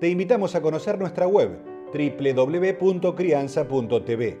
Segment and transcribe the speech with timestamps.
[0.00, 1.58] te invitamos a conocer nuestra web
[1.92, 4.40] www.crianza.tv.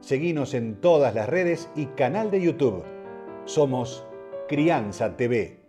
[0.00, 2.84] Seguimos en todas las redes y canal de YouTube.
[3.44, 4.06] Somos
[4.48, 5.60] Crianza TV.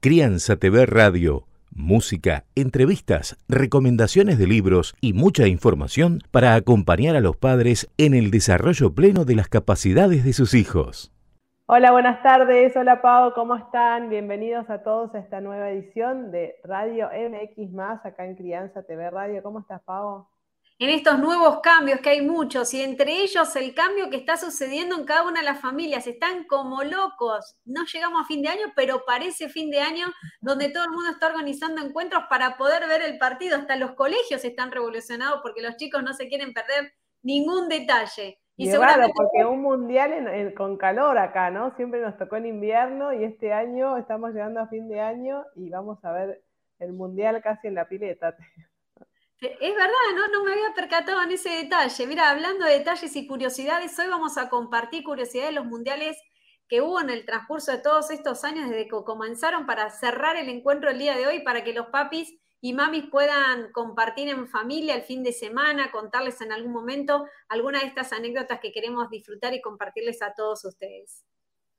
[0.00, 1.46] Crianza TV Radio.
[1.74, 8.30] Música, entrevistas, recomendaciones de libros y mucha información para acompañar a los padres en el
[8.30, 11.12] desarrollo pleno de las capacidades de sus hijos.
[11.66, 12.76] Hola, buenas tardes.
[12.76, 14.10] Hola, Pau, ¿cómo están?
[14.10, 19.44] Bienvenidos a todos a esta nueva edición de Radio MX, acá en Crianza TV Radio.
[19.44, 20.26] ¿Cómo estás, Pau?
[20.80, 24.96] En estos nuevos cambios, que hay muchos, y entre ellos el cambio que está sucediendo
[24.96, 26.08] en cada una de las familias.
[26.08, 27.54] Están como locos.
[27.64, 30.08] No llegamos a fin de año, pero parece fin de año
[30.40, 33.56] donde todo el mundo está organizando encuentros para poder ver el partido.
[33.56, 38.41] Hasta los colegios están revolucionados porque los chicos no se quieren perder ningún detalle.
[38.64, 41.74] Y, raro, porque un mundial con calor acá, ¿no?
[41.76, 45.70] Siempre nos tocó en invierno y este año estamos llegando a fin de año y
[45.70, 46.42] vamos a ver
[46.78, 48.36] el mundial casi en la pileta.
[49.40, 50.28] Es verdad, ¿no?
[50.28, 52.06] No me había percatado en ese detalle.
[52.06, 56.16] Mira, hablando de detalles y curiosidades, hoy vamos a compartir curiosidades de los mundiales
[56.68, 60.48] que hubo en el transcurso de todos estos años desde que comenzaron para cerrar el
[60.48, 62.32] encuentro el día de hoy, para que los papis
[62.64, 67.80] y mamis puedan compartir en familia el fin de semana, contarles en algún momento alguna
[67.80, 71.26] de estas anécdotas que queremos disfrutar y compartirles a todos ustedes.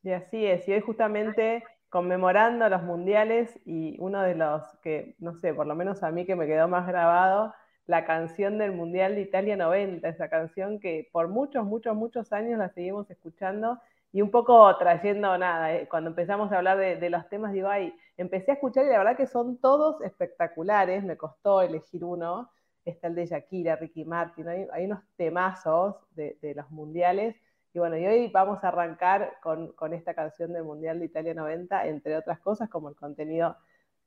[0.04, 5.34] Y así es, y hoy justamente conmemorando los mundiales y uno de los que, no
[5.36, 7.54] sé, por lo menos a mí que me quedó más grabado,
[7.86, 12.60] la canción del Mundial de Italia 90, esa canción que por muchos, muchos, muchos años
[12.60, 13.80] la seguimos escuchando
[14.14, 17.92] y un poco trayendo nada, eh, cuando empezamos a hablar de, los temas, digo, ay,
[18.16, 22.52] empecé a escuchar y la verdad que son todos espectaculares, me costó elegir uno,
[22.86, 27.36] está el de Shakira, Ricky Martin, hay, unos temazos de, los mundiales,
[27.74, 31.88] y bueno, y hoy vamos a arrancar con, esta canción del Mundial de Italia 90,
[31.88, 33.58] entre otras cosas, como el contenido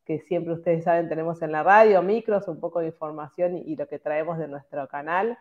[0.04, 3.75] que siempre ustedes saben tenemos en la radio, micros, un poco de información y, y
[3.75, 5.36] lo que traemos de nuestro canal.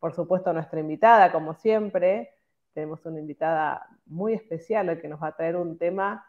[0.00, 2.30] Por supuesto, nuestra invitada, como siempre,
[2.78, 6.24] tenemos una invitada muy especial que nos va a traer un tema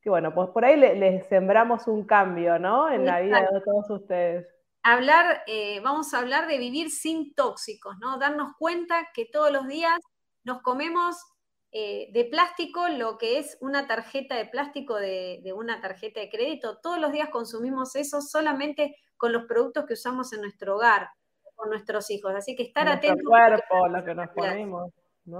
[0.00, 2.90] que, bueno, pues por ahí les sembramos un cambio, ¿no?
[2.90, 4.48] En la vida de todos ustedes.
[4.82, 8.18] Hablar, eh, vamos a hablar de vivir sin tóxicos, ¿no?
[8.18, 9.96] Darnos cuenta que todos los días
[10.42, 11.22] nos comemos
[11.70, 16.80] eh, de plástico lo que es una tarjeta de plástico de, una tarjeta de crédito.
[16.82, 21.10] Todos los días consumimos eso solamente con los productos que usamos en nuestro hogar,
[21.54, 22.34] con nuestros hijos.
[22.34, 23.22] Así que estar atentos.
[23.24, 24.90] cuerpo, lo que nos ponemos.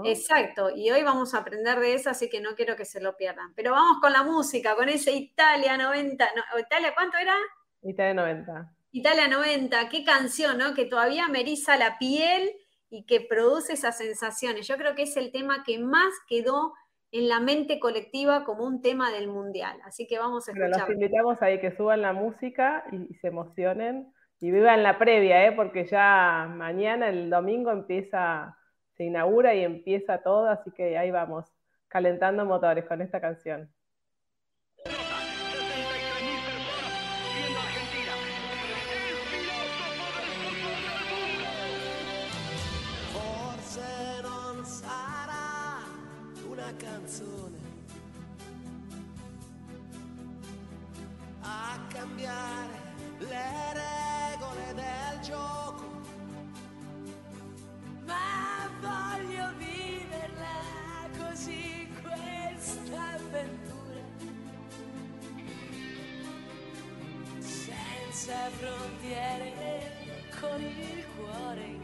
[0.05, 3.17] Exacto, y hoy vamos a aprender de eso, así que no quiero que se lo
[3.17, 3.53] pierdan.
[3.55, 6.25] Pero vamos con la música, con ese Italia 90.
[6.59, 7.35] ¿Italia cuánto era?
[7.81, 8.73] Italia 90.
[8.91, 10.73] Italia 90, qué canción, ¿no?
[10.73, 12.51] Que todavía me eriza la piel
[12.89, 14.67] y que produce esas sensaciones.
[14.67, 16.73] Yo creo que es el tema que más quedó
[17.11, 19.79] en la mente colectiva como un tema del mundial.
[19.83, 20.87] Así que vamos a escuchar.
[20.87, 25.51] los invitamos ahí que suban la música y, se emocionen y vivan la previa, ¿eh?
[25.53, 28.57] porque ya mañana, el domingo, empieza
[29.05, 31.45] inaugura y empieza todo, así que ahí vamos,
[31.87, 33.69] calentando motores con esta canción.
[46.49, 47.57] una canzone
[51.43, 52.77] a cambiare
[53.19, 55.62] le regole del gioco.
[68.23, 69.51] Senza frontiere,
[70.39, 71.82] con il cuore in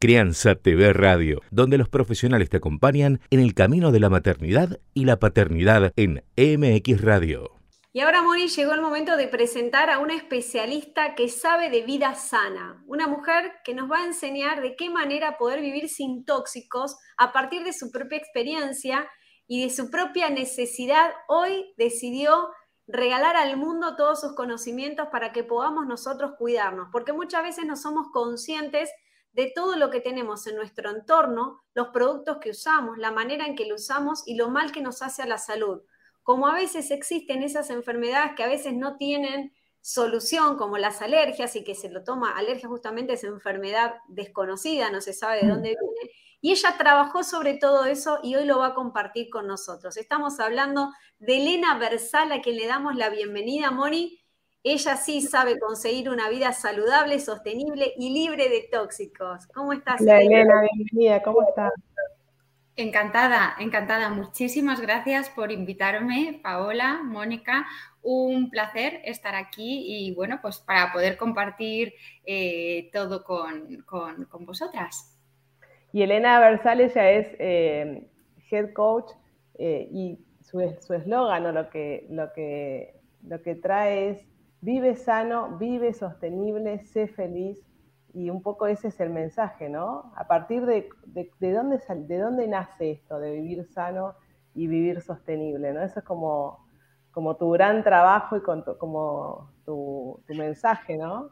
[0.00, 5.04] Crianza TV Radio, donde los profesionales te acompañan en el camino de la maternidad y
[5.04, 7.50] la paternidad en MX Radio.
[7.92, 12.14] Y ahora, Moni, llegó el momento de presentar a una especialista que sabe de vida
[12.14, 16.96] sana, una mujer que nos va a enseñar de qué manera poder vivir sin tóxicos
[17.18, 19.06] a partir de su propia experiencia
[19.46, 21.10] y de su propia necesidad.
[21.28, 22.48] Hoy decidió
[22.86, 27.76] regalar al mundo todos sus conocimientos para que podamos nosotros cuidarnos, porque muchas veces no
[27.76, 28.88] somos conscientes
[29.32, 33.54] de todo lo que tenemos en nuestro entorno, los productos que usamos, la manera en
[33.54, 35.82] que lo usamos y lo mal que nos hace a la salud.
[36.22, 41.56] Como a veces existen esas enfermedades que a veces no tienen solución, como las alergias,
[41.56, 45.76] y que se lo toma, alergia justamente es enfermedad desconocida, no se sabe de dónde
[45.80, 49.96] viene, y ella trabajó sobre todo eso y hoy lo va a compartir con nosotros.
[49.96, 54.19] Estamos hablando de Elena Versal, a quien le damos la bienvenida, Moni,
[54.62, 59.46] ella sí sabe conseguir una vida saludable, sostenible y libre de tóxicos.
[59.54, 60.00] ¿Cómo estás?
[60.00, 61.72] Hola Elena, bienvenida, ¿cómo estás?
[62.76, 64.10] Encantada, encantada.
[64.10, 67.66] Muchísimas gracias por invitarme, Paola, Mónica.
[68.02, 74.46] Un placer estar aquí y bueno, pues para poder compartir eh, todo con, con, con,
[74.46, 75.18] vosotras.
[75.92, 78.08] Y Elena Versal, ella es eh,
[78.50, 79.10] head coach
[79.58, 82.94] eh, y su eslogan o lo que, lo, que,
[83.26, 84.29] lo que trae es
[84.60, 87.58] vive sano, vive sostenible, sé feliz.
[88.12, 90.12] Y un poco ese es el mensaje, ¿no?
[90.16, 94.14] A partir de, de, dónde, de dónde nace esto de vivir sano
[94.54, 95.82] y vivir sostenible, ¿no?
[95.82, 96.66] Eso es como,
[97.12, 101.30] como tu gran trabajo y como tu, tu mensaje, ¿no?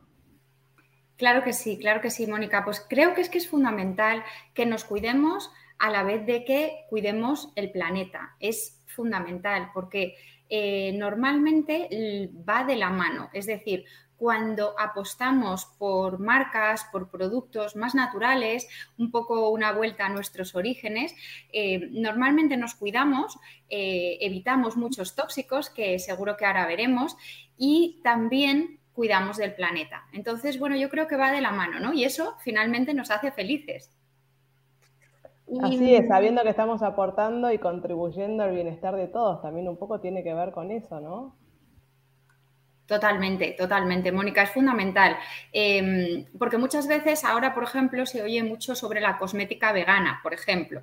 [1.16, 2.64] Claro que sí, claro que sí, Mónica.
[2.64, 4.22] Pues creo que es que es fundamental
[4.54, 8.36] que nos cuidemos a la vez de que cuidemos el planeta.
[8.38, 10.14] Es fundamental porque
[10.48, 13.30] eh, normalmente va de la mano.
[13.32, 13.84] Es decir,
[14.18, 18.68] cuando apostamos por marcas, por productos más naturales,
[18.98, 21.14] un poco una vuelta a nuestros orígenes,
[21.52, 23.38] eh, normalmente nos cuidamos,
[23.70, 27.16] eh, evitamos muchos tóxicos, que seguro que ahora veremos,
[27.56, 30.08] y también cuidamos del planeta.
[30.12, 31.92] Entonces, bueno, yo creo que va de la mano, ¿no?
[31.92, 33.97] Y eso finalmente nos hace felices.
[35.62, 40.00] Así es, sabiendo que estamos aportando y contribuyendo al bienestar de todos, también un poco
[40.00, 41.36] tiene que ver con eso, ¿no?
[42.86, 45.16] Totalmente, totalmente, Mónica, es fundamental.
[45.52, 50.32] Em, porque muchas veces ahora, por ejemplo, se oye mucho sobre la cosmética vegana, por
[50.32, 50.82] ejemplo,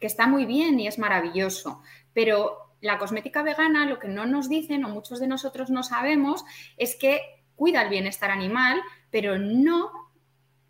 [0.00, 4.48] que está muy bien y es maravilloso, pero la cosmética vegana lo que no nos
[4.48, 6.44] dicen o muchos de nosotros no sabemos
[6.76, 7.20] es que
[7.56, 8.80] cuida el bienestar animal,
[9.10, 10.03] pero no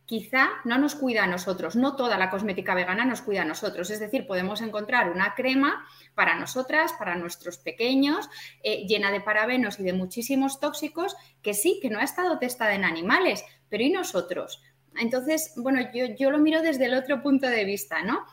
[0.06, 3.90] quizá no nos cuida a nosotros, no toda la cosmética vegana nos cuida a nosotros.
[3.90, 8.28] Es decir, podemos encontrar una crema para nosotras, para nuestros pequeños,
[8.62, 12.74] eh, llena de parabenos y de muchísimos tóxicos, que sí, que no ha estado testada
[12.74, 14.62] en animales, pero ¿y nosotros?
[14.96, 18.24] Entonces, bueno, yo, yo lo miro desde el otro punto de vista, ¿no?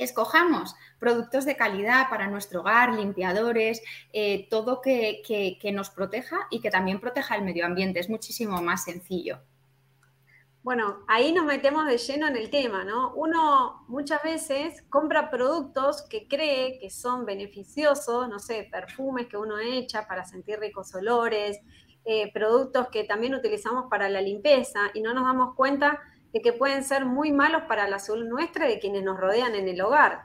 [0.00, 3.82] escojamos productos de calidad para nuestro hogar, limpiadores,
[4.12, 5.20] eh, todo que,
[5.60, 8.00] que, nos proteja y que también proteja el medio ambiente.
[8.00, 9.40] Es muchísimo más sencillo.
[10.62, 13.14] Bueno, ahí nos metemos de lleno en el tema, ¿no?
[13.14, 19.58] Uno muchas veces compra productos que cree que son beneficiosos, no sé, perfumes que uno
[19.58, 21.60] echa para sentir ricos olores,
[22.04, 25.98] eh, productos que también utilizamos para la limpieza y no nos damos cuenta
[26.30, 29.54] de que pueden ser muy malos para la salud nuestra y de quienes nos rodean
[29.54, 30.24] en el hogar.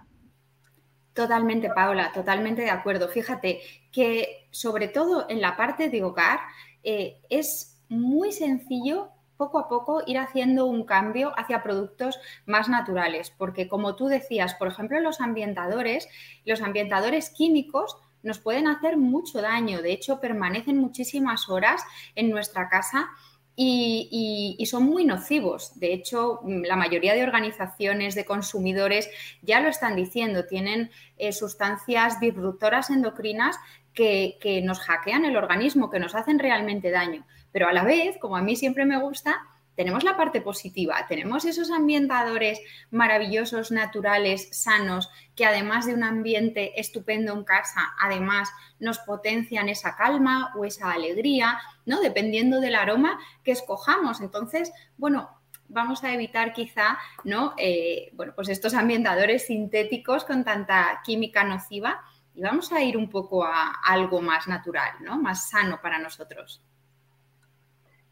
[1.14, 3.08] Totalmente, Paola, totalmente de acuerdo.
[3.08, 6.40] Fíjate que sobre todo en la parte de hogar
[6.84, 13.32] eh, es muy sencillo poco a poco ir haciendo un cambio hacia productos más naturales,
[13.32, 16.08] porque como tú decías, por ejemplo, los ambientadores,
[16.46, 21.84] los ambientadores químicos nos pueden hacer mucho daño, de hecho permanecen muchísimas horas
[22.16, 23.10] en nuestra casa
[23.56, 25.80] y, son muy nocivos.
[25.80, 29.10] De hecho, la mayoría de organizaciones de consumidores
[29.42, 33.58] ya lo están diciendo, tienen eh, sustancias disruptoras endocrinas
[33.94, 37.26] que, que, nos hackean el organismo, que nos hacen realmente daño.
[37.56, 39.42] Pero a la vez, como a mí siempre me gusta,
[39.76, 42.60] tenemos la parte positiva, tenemos esos ambientadores
[42.92, 49.96] maravillosos, naturales, sanos, que además de un ambiente estupendo en casa, además nos potencian esa
[49.96, 52.02] calma o esa alegría, ¿no?
[52.02, 54.20] Dependiendo del aroma que escojamos.
[54.20, 55.30] Entonces, bueno,
[55.70, 57.54] vamos a evitar quizá, ¿no?
[57.58, 63.10] Eh, bueno, pues estos ambientadores sintéticos con tanta química nociva y vamos a ir un
[63.10, 65.18] poco a algo más natural, ¿no?
[65.18, 66.62] Más sano para nosotros.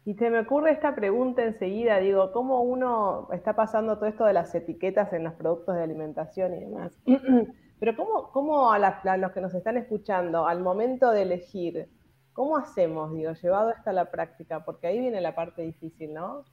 [0.06, 4.34] Y se me ocurre esta pregunta enseguida, digo, ¿cómo uno está pasando todo esto de
[4.34, 6.92] las etiquetas en los productos de alimentación y demás?
[7.80, 8.78] Pero ¿cómo, cómo a,
[9.16, 11.88] los que nos están escuchando, al momento de elegir,
[12.34, 14.64] ¿cómo hacemos, digo, llevado esto a la práctica?
[14.64, 16.44] Porque ahí viene la parte difícil, ¿no?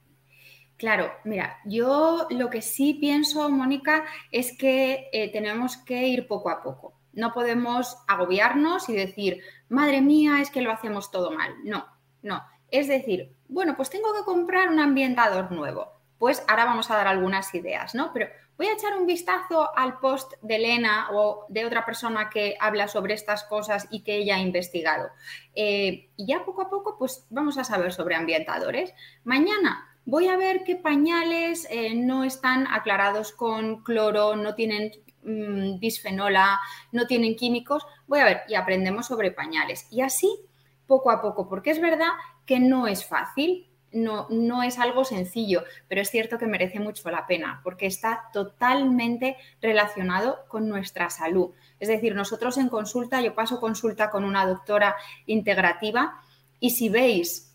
[0.78, 6.48] Claro, mira, yo lo que sí pienso, Mónica, es que eh, tenemos que ir poco
[6.50, 6.94] a poco.
[7.12, 11.52] No podemos agobiarnos y decir, madre mía, es que lo hacemos todo mal.
[11.64, 11.84] No,
[12.22, 12.40] no.
[12.68, 15.92] Es decir, bueno, pues tengo que comprar un ambientador nuevo.
[16.18, 18.12] Pues ahora vamos a dar algunas ideas, ¿no?
[18.12, 22.56] Pero voy a echar un vistazo al post de Elena o de otra persona que
[22.60, 25.10] habla sobre estas cosas y que ella ha investigado.
[25.54, 28.94] Eh, y ya poco a poco, pues vamos a saber sobre ambientadores.
[29.24, 34.92] Mañana voy a ver qué pañales eh, no están aclarados con cloro, no tienen
[35.24, 36.60] mm, bisfenola,
[36.92, 37.86] no tienen químicos.
[38.06, 39.88] Voy a ver y aprendemos sobre pañales.
[39.90, 40.46] Y así,
[40.86, 42.10] poco a poco, porque es verdad
[42.46, 43.68] que no es fácil.
[43.94, 48.30] No, no es algo sencillo, pero es cierto que merece mucho la pena porque está
[48.32, 51.50] totalmente relacionado con nuestra salud.
[51.78, 54.96] Es decir, nosotros en consulta, yo paso consulta con una doctora
[55.26, 56.22] integrativa
[56.58, 57.52] y si veis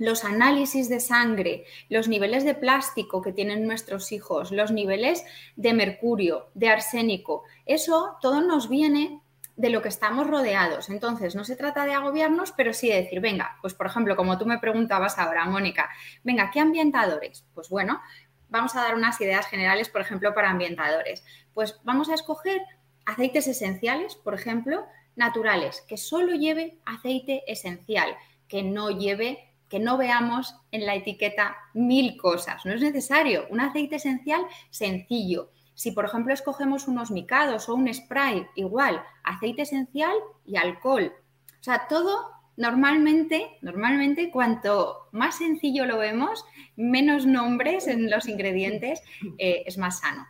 [0.00, 5.22] los análisis de sangre, los niveles de plástico que tienen nuestros hijos, los niveles
[5.56, 9.19] de mercurio, de arsénico, eso todo nos viene
[9.60, 10.88] de lo que estamos rodeados.
[10.88, 14.38] Entonces, no se trata de agobiarnos, pero sí de decir, venga, pues por ejemplo, como
[14.38, 15.90] tú me preguntabas ahora, Mónica,
[16.24, 17.44] venga, ¿qué ambientadores?
[17.54, 18.00] Pues bueno,
[18.48, 21.22] vamos a dar unas ideas generales, por ejemplo, para ambientadores.
[21.52, 22.62] Pues vamos a escoger
[23.04, 28.16] aceites esenciales, por ejemplo, naturales, que solo lleve aceite esencial,
[28.48, 32.66] que no lleve que no veamos en la etiqueta mil cosas.
[32.66, 33.46] No es necesario.
[33.50, 35.52] Un aceite esencial sencillo.
[35.80, 41.10] Si, por ejemplo, escogemos unos micados o un spray, igual, aceite esencial y alcohol.
[41.58, 46.44] O sea, todo normalmente, normalmente, cuanto más sencillo lo vemos,
[46.76, 49.02] menos nombres en los ingredientes,
[49.38, 50.26] eh, es más sano.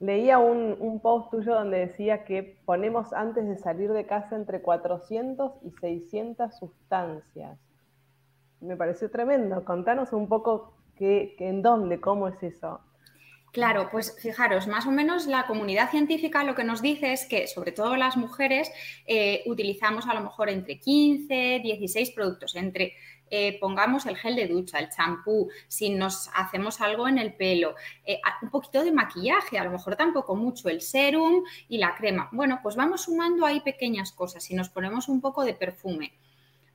[0.00, 4.60] Leía un, un, post tuyo donde decía que ponemos antes de salir de casa entre
[4.60, 7.58] 400 y 600 sustancias
[8.60, 9.64] me pareció tremendo.
[9.64, 12.80] Contanos un poco qué, en dónde, cómo es eso.
[13.56, 17.46] Claro, pues fijaros, más o menos la comunidad científica lo que nos dice es que,
[17.46, 18.70] sobre todo las mujeres,
[19.06, 22.92] eh, utilizamos a lo mejor entre 15, 16 productos, entre
[23.30, 27.74] eh, pongamos el gel de ducha, el champú, si nos hacemos algo en el pelo,
[28.04, 32.28] eh, un poquito de maquillaje, a lo mejor tampoco mucho, el serum y la crema.
[32.32, 36.12] Bueno, pues vamos sumando ahí pequeñas cosas y nos ponemos un poco de perfume.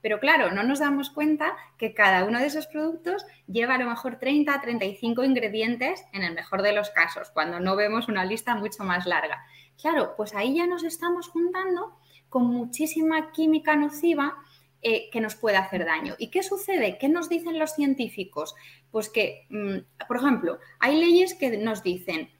[0.02, 3.90] Pero claro, no nos damos cuenta que cada uno de esos productos lleva a lo
[3.90, 8.56] mejor 30, 35 ingredientes en el mejor de los casos, cuando no vemos una lista
[8.56, 9.46] mucho más larga.
[9.80, 11.98] Claro, pues ahí ya nos estamos juntando
[12.30, 14.36] con muchísima química nociva
[14.84, 16.16] eh, que nos puede hacer daño.
[16.18, 16.98] ¿Y qué sucede?
[16.98, 18.56] ¿Qué nos dicen los científicos?
[18.90, 22.32] Pues que, mm, por ejemplo, hay leyes que nos dicen,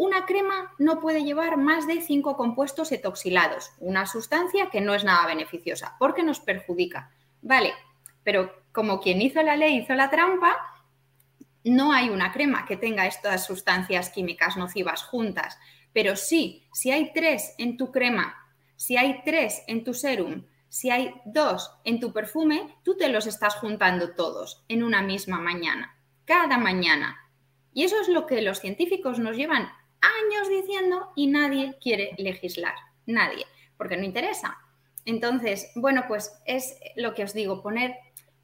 [0.00, 5.04] una crema no puede llevar más de cinco compuestos etoxilados, una sustancia que no es
[5.04, 7.10] nada beneficiosa porque nos perjudica.
[7.42, 7.74] Vale,
[8.22, 10.56] pero como quien hizo la ley hizo la trampa,
[11.64, 15.58] no hay una crema que tenga estas sustancias químicas nocivas juntas.
[15.92, 18.34] Pero sí, si hay tres en tu crema,
[18.76, 23.26] si hay tres en tu serum, si hay dos en tu perfume, tú te los
[23.26, 27.18] estás juntando todos en una misma mañana, cada mañana.
[27.74, 32.74] Y eso es lo que los científicos nos llevan años diciendo y nadie quiere legislar,
[33.06, 34.58] nadie, porque no interesa.
[35.04, 37.96] Entonces, bueno, pues es lo que os digo, poner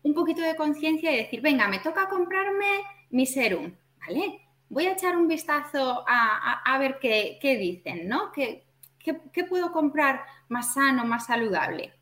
[0.02, 4.40] un poquito de conciencia y decir, venga, me toca comprarme mi serum, ¿vale?
[4.68, 8.32] Voy a echar un vistazo a, ver qué, dicen, ¿no?
[8.32, 8.66] ¿Qué,
[8.98, 11.92] ¿Qué, puedo comprar más sano, más saludable?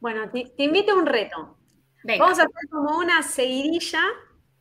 [0.00, 1.56] Bueno, te, invito a un reto.
[2.04, 4.02] Vamos a hacer como una seguidilla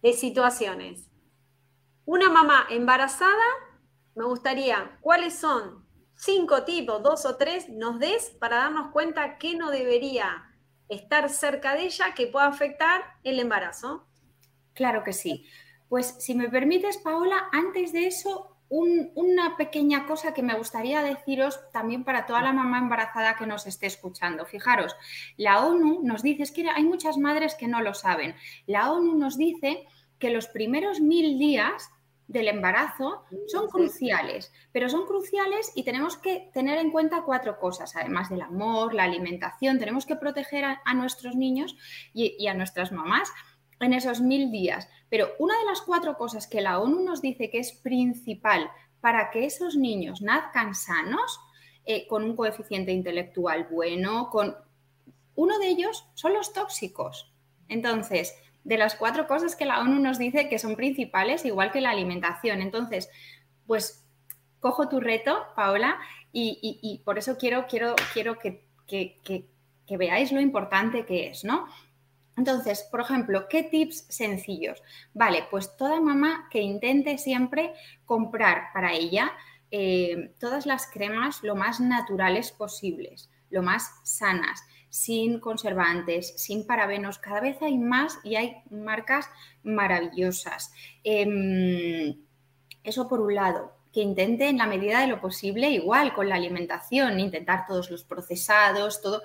[0.02, 1.10] de situaciones.
[2.06, 3.32] Una mamá embarazada,
[4.16, 9.56] me gustaría, ¿cuáles son cinco tipos, dos o tres, nos des para darnos cuenta que
[9.56, 10.54] no debería
[10.90, 14.06] estar cerca de ella que pueda afectar el embarazo?
[14.74, 15.46] Claro que sí.
[15.88, 21.60] Pues si me permites, Paola, antes de eso, una pequeña cosa que me gustaría deciros
[21.72, 24.46] también para toda la mamá embarazada que nos esté escuchando.
[24.46, 24.96] Fijaros,
[25.38, 29.16] la ONU nos dice, es que hay muchas madres que no lo saben, la ONU
[29.16, 29.86] nos dice
[30.24, 31.92] que los primeros mil días
[32.30, 37.98] del embarazo son cruciales, pero son cruciales y tenemos que tener en cuenta cuatro cosas,
[37.98, 41.76] además del amor, la alimentación, tenemos que proteger a, nuestros niños
[42.14, 43.34] y, a nuestras mamás
[43.82, 44.88] en esos mil días.
[45.10, 49.30] Pero una de las cuatro cosas que la ONU nos dice que es principal para
[49.30, 51.38] que esos niños nazcan sanos,
[51.84, 54.56] eh, con un coeficiente intelectual bueno, con
[55.36, 57.30] uno de ellos son los tóxicos.
[57.68, 61.82] Entonces, de las cuatro cosas que la ONU nos dice que son principales, igual que
[61.82, 62.62] la alimentación.
[62.62, 63.10] Entonces,
[63.68, 64.06] pues
[64.60, 66.00] cojo tu reto, Paola,
[66.32, 68.66] y, por eso quiero, quiero, quiero que,
[69.90, 71.68] veáis lo importante que es, ¿no?
[72.36, 74.82] Entonces, por ejemplo, ¿qué tips sencillos?
[75.14, 77.74] Vale, pues toda mamá que intente siempre
[78.06, 79.32] comprar para ella
[79.70, 84.64] eh, todas las cremas lo más naturales posibles, lo más sanas,
[84.94, 87.18] sin conservantes, sin parabenos.
[87.18, 89.28] Cada vez hay más y hay marcas
[89.64, 90.72] maravillosas.
[91.04, 92.16] Em,
[92.84, 96.36] eso por un lado que intente en la medida de lo posible, igual con la
[96.36, 99.24] alimentación, intentar todos los procesados, todo.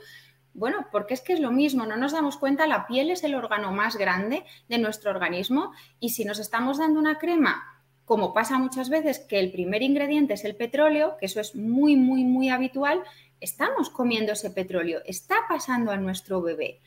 [0.54, 3.34] Bueno, porque es que es lo mismo, no nos damos cuenta, la piel es el
[3.34, 8.58] órgano más grande de nuestro organismo y si nos estamos dando una crema, como pasa
[8.58, 12.48] muchas veces que el primer ingrediente es el petróleo, que eso es muy, muy, muy
[12.48, 13.02] habitual,
[13.40, 16.80] estamos comiendo ese petróleo, está pasando a nuestro bebé.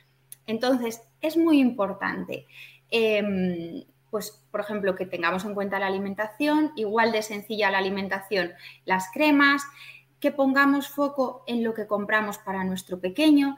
[0.45, 2.47] Entonces, es muy importante.
[2.89, 8.51] Em, pues, por ejemplo, que tengamos en cuenta la alimentación, igual de sencilla la alimentación,
[8.85, 9.63] las cremas,
[10.21, 13.57] que pongamos foco en lo que compramos para nuestro pequeño,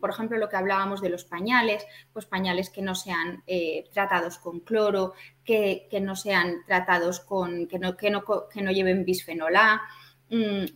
[0.00, 4.38] por ejemplo, lo que hablábamos de los pañales, pues pañales que no sean eh, tratados
[4.38, 5.14] con cloro,
[5.44, 9.82] que, no sean tratados con, que no, que no, que no lleven bisfenol A,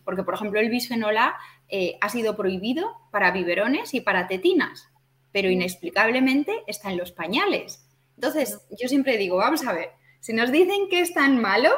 [0.03, 1.35] porque, por ejemplo, el bisfenol A
[1.67, 4.89] eh, ha sido prohibido para biberones y para tetinas,
[5.31, 7.85] pero inexplicablemente está en los pañales.
[8.15, 9.89] Entonces, yo siempre digo, vamos a ver,
[10.19, 11.71] si nos dicen que es tan malo,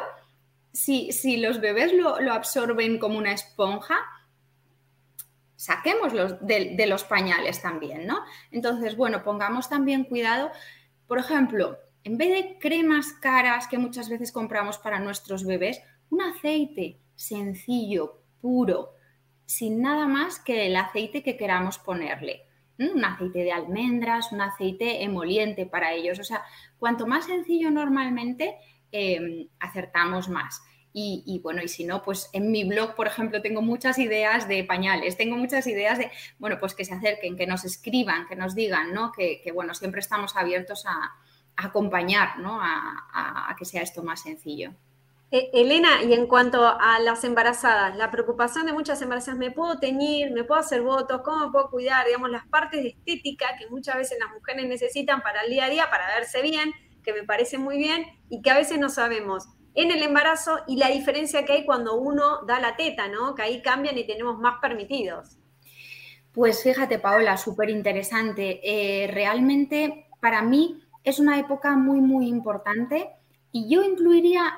[0.72, 3.96] si, si los bebés lo, absorben como una esponja,
[5.56, 8.22] saquémoslos de, de, los pañales también, ¿no?
[8.50, 10.50] Entonces, bueno, pongamos también cuidado.
[11.06, 16.20] Por ejemplo, en vez de cremas caras que muchas veces compramos para nuestros bebés, un
[16.20, 18.94] aceite sencillo, puro,
[19.46, 22.46] sin nada más que el aceite que queramos ponerle
[22.78, 26.18] un aceite de almendras, un aceite emoliente para ellos.
[26.18, 26.42] O sea,
[26.78, 28.56] cuanto más sencillo normalmente,
[28.90, 30.62] em, acertamos más.
[30.96, 34.62] Y, bueno, y si no, pues en mi blog, por ejemplo, tengo muchas ideas de
[34.62, 38.54] pañales, tengo muchas ideas de, bueno, pues que se acerquen, que nos escriban, que nos
[38.54, 39.10] digan, ¿no?
[39.10, 41.14] Que, bueno, siempre estamos abiertos a,
[41.56, 42.58] acompañar, ¿no?
[42.60, 44.74] a que sea esto más sencillo.
[45.30, 49.78] Eh, Elena, y en cuanto a las embarazadas, la preocupación de muchas embarazadas, ¿me puedo
[49.78, 50.30] teñir?
[50.30, 51.22] ¿Me puedo hacer votos?
[51.22, 52.06] ¿Cómo me puedo cuidar?
[52.06, 55.70] Digamos, las partes de estética que muchas veces las mujeres necesitan para el día a
[55.70, 59.48] día, para verse bien, que me parece muy bien, y que a veces no sabemos
[59.74, 63.34] en el embarazo y la diferencia que hay cuando uno da la teta, ¿no?
[63.34, 65.36] Que ahí cambian y tenemos más permitidos.
[66.32, 68.60] Pues fíjate, Paola, súper interesante.
[68.62, 73.10] Eh, realmente, para mí, es una época muy, muy importante
[73.52, 74.54] y yo incluiría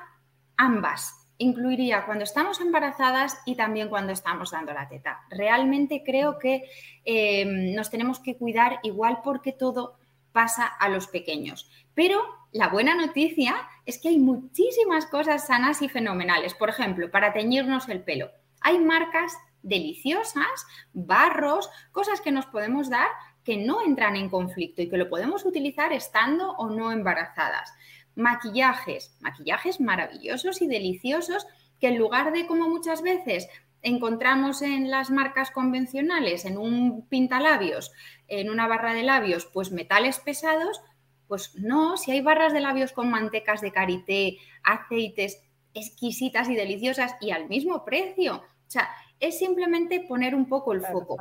[0.56, 1.28] ambas.
[1.38, 5.20] Incluiría cuando estamos embarazadas y también cuando estamos dando la teta.
[5.28, 6.64] Realmente creo que
[7.04, 9.98] em, nos tenemos que cuidar igual porque todo
[10.32, 11.70] pasa a los pequeños.
[11.94, 16.54] Pero la buena noticia es que hay muchísimas cosas sanas y fenomenales.
[16.54, 18.30] Por ejemplo, para teñirnos el pelo.
[18.62, 23.08] Hay marcas deliciosas, barros, cosas que nos podemos dar
[23.44, 27.72] que no entran en conflicto y que lo podemos utilizar estando o no embarazadas
[28.16, 31.46] maquillajes, maquillajes maravillosos y deliciosos
[31.78, 33.48] que en lugar de como muchas veces
[33.82, 37.92] encontramos en las marcas convencionales, en un pintalabios,
[38.26, 40.80] en una barra de labios, pues metales pesados,
[41.28, 45.42] pues no, si hay barras de labios con mantecas de karité, aceites
[45.74, 48.36] exquisitas y deliciosas y al mismo precio.
[48.36, 48.88] O sea,
[49.20, 51.16] es simplemente poner un poco el foco.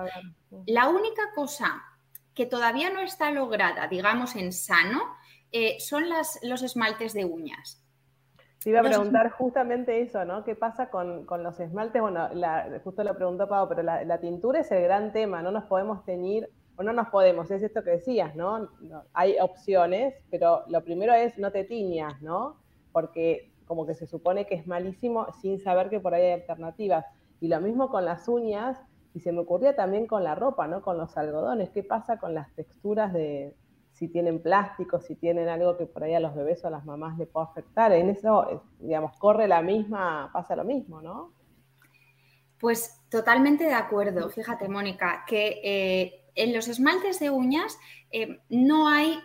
[0.65, 1.84] La única cosa
[2.34, 5.15] que todavía no está lograda, digamos, en sano,
[5.57, 7.81] eh, son las, los esmaltes de uñas.
[8.61, 10.43] Te iba a preguntar justamente eso, ¿no?
[10.43, 12.01] ¿Qué pasa con, los esmaltes?
[12.01, 12.27] Bueno,
[12.83, 16.49] justo lo preguntó Pau, pero la, tintura es el gran tema, no nos podemos teñir,
[16.75, 18.67] o no nos podemos, es esto que decías, ¿no?
[19.13, 22.57] Hay opciones, pero lo primero es no te tiñas, ¿no?
[22.91, 27.05] Porque como que se supone que es malísimo sin saber que por ahí hay alternativas.
[27.39, 28.77] Y lo mismo con las uñas,
[29.13, 30.81] y se me ocurría también con la ropa, ¿no?
[30.81, 33.55] Con los algodones, ¿qué pasa con las texturas de,
[33.95, 36.86] si tienen plástico, si tienen algo que por ahí a los bebés o a las
[36.86, 37.93] mamás le puede afectar.
[37.93, 41.31] En eso, digamos, corre la misma, pasa lo mismo, ¿no?
[42.60, 44.29] Pues totalmente de acuerdo.
[44.29, 47.77] Fíjate, Mónica, que eh, en los esmaltes de uñas
[48.12, 49.17] eh, no hay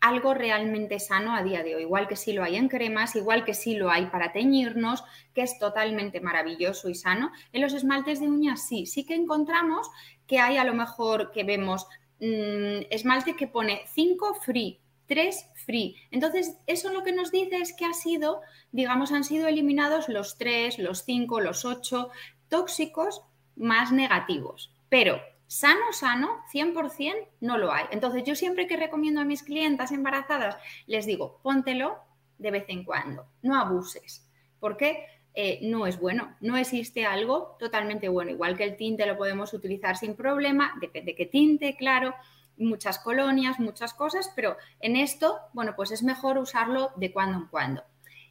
[0.00, 3.44] algo realmente sano a día de hoy, igual que sí lo hay en cremas, igual
[3.44, 7.30] que sí lo hay para teñirnos, que es totalmente maravilloso y sano.
[7.52, 9.88] En los esmaltes de uñas sí, sí que encontramos
[10.26, 11.86] que hay a lo mejor que vemos
[12.20, 15.96] Mm, esmalte que pone 5 free, 3 free.
[16.10, 18.40] Entonces, eso lo que nos dice es que ha sido,
[18.72, 22.10] digamos, han sido eliminados los 3, los 5, los 8
[22.48, 23.22] tóxicos
[23.54, 24.72] más negativos.
[24.88, 27.84] Pero sano, sano, 100% no lo hay.
[27.90, 31.98] Entonces, yo siempre que recomiendo a mis clientas embarazadas, les digo, póntelo
[32.38, 34.26] de vez en cuando, no abuses.
[34.58, 35.06] ¿Por qué?
[35.38, 36.34] Eh, no es bueno.
[36.40, 38.30] No existe algo totalmente bueno.
[38.30, 42.14] Igual que el tinte lo podemos utilizar sin problema, depende qué tinte, claro,
[42.56, 47.46] muchas colonias, muchas cosas, pero en esto, bueno, pues es mejor usarlo de cuando en
[47.48, 47.84] cuando.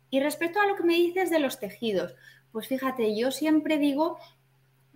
[0.09, 2.15] Y respecto a lo que me dices de los tejidos,
[2.51, 4.17] pues fíjate, yo siempre digo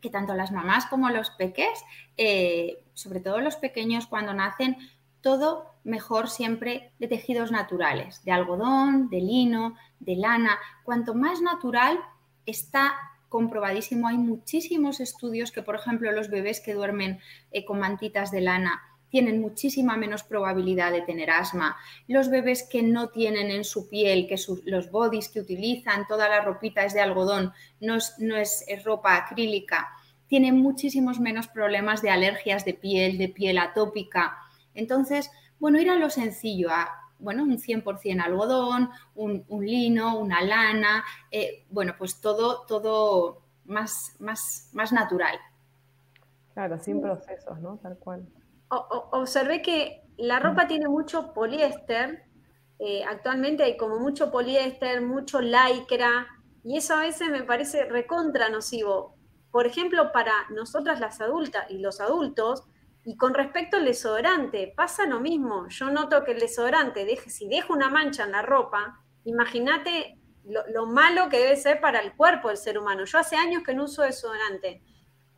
[0.01, 1.83] que tanto las mamás como los peques,
[2.17, 4.77] eh, sobre todo los pequeños cuando nacen,
[5.21, 10.57] todo mejor siempre de tejidos naturales, de algodón, de lino, de lana.
[10.83, 11.99] Cuanto más natural
[12.45, 12.95] está
[13.29, 14.07] comprobadísimo.
[14.07, 17.19] Hay muchísimos estudios que, por ejemplo, los bebés que duermen
[17.51, 21.77] eh, con mantitas de lana tienen muchísima menos probabilidad de tener asma.
[22.07, 26.41] Los bebés que no tienen en su piel, que los bodies que utilizan, toda la
[26.41, 29.89] ropita es de algodón, no es, no es, ropa acrílica,
[30.27, 34.37] tienen muchísimos menos problemas de alergias de piel, de piel atópica.
[34.79, 36.89] Entonces, bueno, ir a lo sencillo, a
[37.19, 44.69] bueno, un 100% algodón, un, lino, una lana, eh, bueno, pues todo, todo más, más,
[44.73, 45.37] más natural.
[46.53, 47.77] Claro, sin procesos, ¿no?
[47.77, 48.25] Tal cual
[48.69, 52.23] observé que la ropa tiene mucho poliéster,
[52.79, 56.27] eh, actualmente hay como mucho poliéster, mucho lycra,
[56.63, 59.15] y eso a veces me parece recontra nocivo.
[59.51, 62.63] Por ejemplo, para nosotras las adultas y los adultos,
[63.05, 65.67] y con respecto al desodorante, pasa lo mismo.
[65.69, 70.67] Yo noto que el desodorante, deje, si dejo una mancha en la ropa, imagínate lo,
[70.67, 73.05] lo, malo que debe ser para el cuerpo del ser humano.
[73.05, 74.81] Yo hace años que no uso desodorante.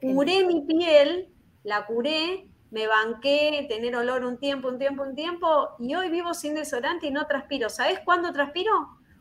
[0.02, 1.30] Curé mi piel,
[1.64, 6.34] la curé me banqué tener olor un tiempo, un tiempo, un tiempo, y hoy vivo
[6.34, 7.70] sin desodorante y no transpiro.
[7.70, 8.72] ¿Sabes cuándo transpiro?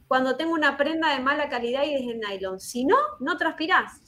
[0.06, 2.60] Cuando tengo una prenda de mala calidad y es de nylon.
[2.60, 4.00] Si no, no transpirás.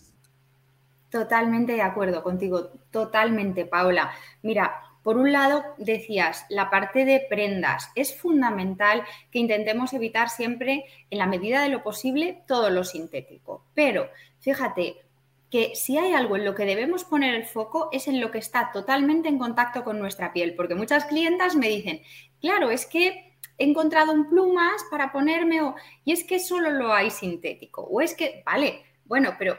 [1.12, 4.12] Totalmente de acuerdo contigo, totalmente, Paula.
[4.40, 7.90] Mira, por un lado, decías, la parte de prendas.
[7.94, 13.66] Es fundamental que intentemos evitar siempre, en la medida de lo posible, todo lo sintético.
[13.75, 14.09] Pero,
[14.40, 15.03] fíjate,
[15.51, 18.38] que si hay algo en lo que debemos poner el foco es en lo que
[18.38, 22.01] está totalmente en contacto con nuestra piel, porque muchas clientas me dicen,
[22.40, 25.75] claro, es que he encontrado un plumas para ponerme o,
[26.07, 29.59] y es que solo lo hay sintético, o es que, vale, bueno, pero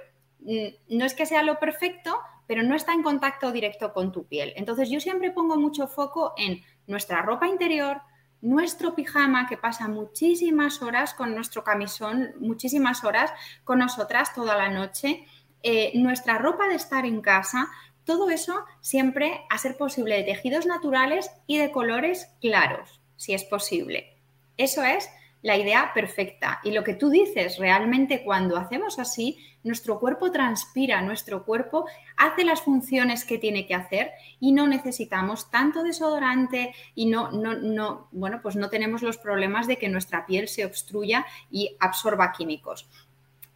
[0.89, 4.53] no es que sea lo perfecto, pero no está en contacto directo con tu piel.
[4.55, 8.01] Entonces yo siempre pongo mucho foco en nuestra ropa interior,
[8.41, 13.31] nuestro pijama que pasa muchísimas horas con nuestro camisón, muchísimas horas
[13.63, 15.25] con nosotras toda la noche
[15.65, 17.69] eh, nuestra ropa de estar en casa,
[18.03, 23.45] todo eso siempre a ser posible de tejidos naturales y de colores claros, si es
[23.45, 24.17] posible.
[24.57, 25.09] Eso es
[25.41, 26.59] la idea perfecta.
[26.65, 31.85] Y lo que tú dices, realmente cuando hacemos así, nuestro cuerpo transpira, nuestro cuerpo
[32.17, 37.55] hace las funciones que tiene que hacer y no necesitamos tanto desodorante y no, no,
[37.55, 42.33] no, bueno, pues no tenemos los problemas de que nuestra piel se obstruya y absorba
[42.33, 42.89] químicos.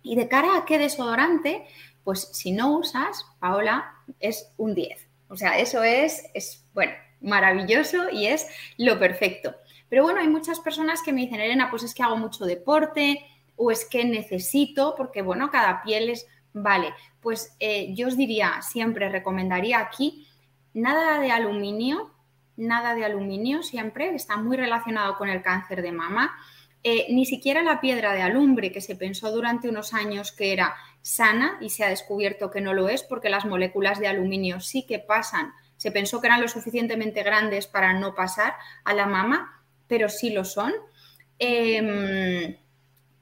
[0.01, 1.65] Y de cara a qué desodorante,
[2.03, 5.07] pues si no usas, Paola, es un 10.
[5.29, 9.55] O sea, eso es, es, bueno, maravilloso y es lo perfecto.
[9.89, 13.25] Pero bueno, hay muchas personas que me dicen, Elena, pues es que hago mucho deporte
[13.57, 18.61] o es que necesito, porque bueno, cada piel es, vale, pues eh, yo os diría,
[18.61, 20.25] siempre recomendaría aquí,
[20.73, 22.11] nada de aluminio,
[22.55, 26.35] nada de aluminio siempre, está muy relacionado con el cáncer de mama.
[26.83, 30.75] Eh, ni siquiera la piedra de alumbre, que se pensó durante unos años que era
[31.01, 34.85] sana y se ha descubierto que no lo es porque las moléculas de aluminio sí
[34.85, 35.53] que pasan.
[35.77, 40.29] Se pensó que eran lo suficientemente grandes para no pasar a la mama, pero sí
[40.29, 40.73] lo son.
[41.39, 42.55] Em,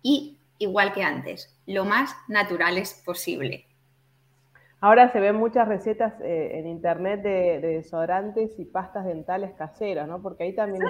[0.06, 3.66] y igual que antes, lo más naturales posible.
[4.80, 10.22] Ahora se ven muchas recetas eh, en internet de, desodorantes y pastas dentales caseras, ¿no?
[10.22, 10.84] Porque ahí también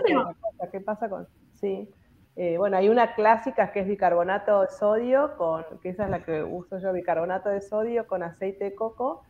[0.69, 1.29] ¿Qué pasa con...?
[1.53, 1.89] Sí.
[2.35, 6.21] Eh, bueno, hay una clásica que es bicarbonato de sodio, con, que esa es la
[6.25, 9.23] que uso yo, bicarbonato de sodio con aceite de coco,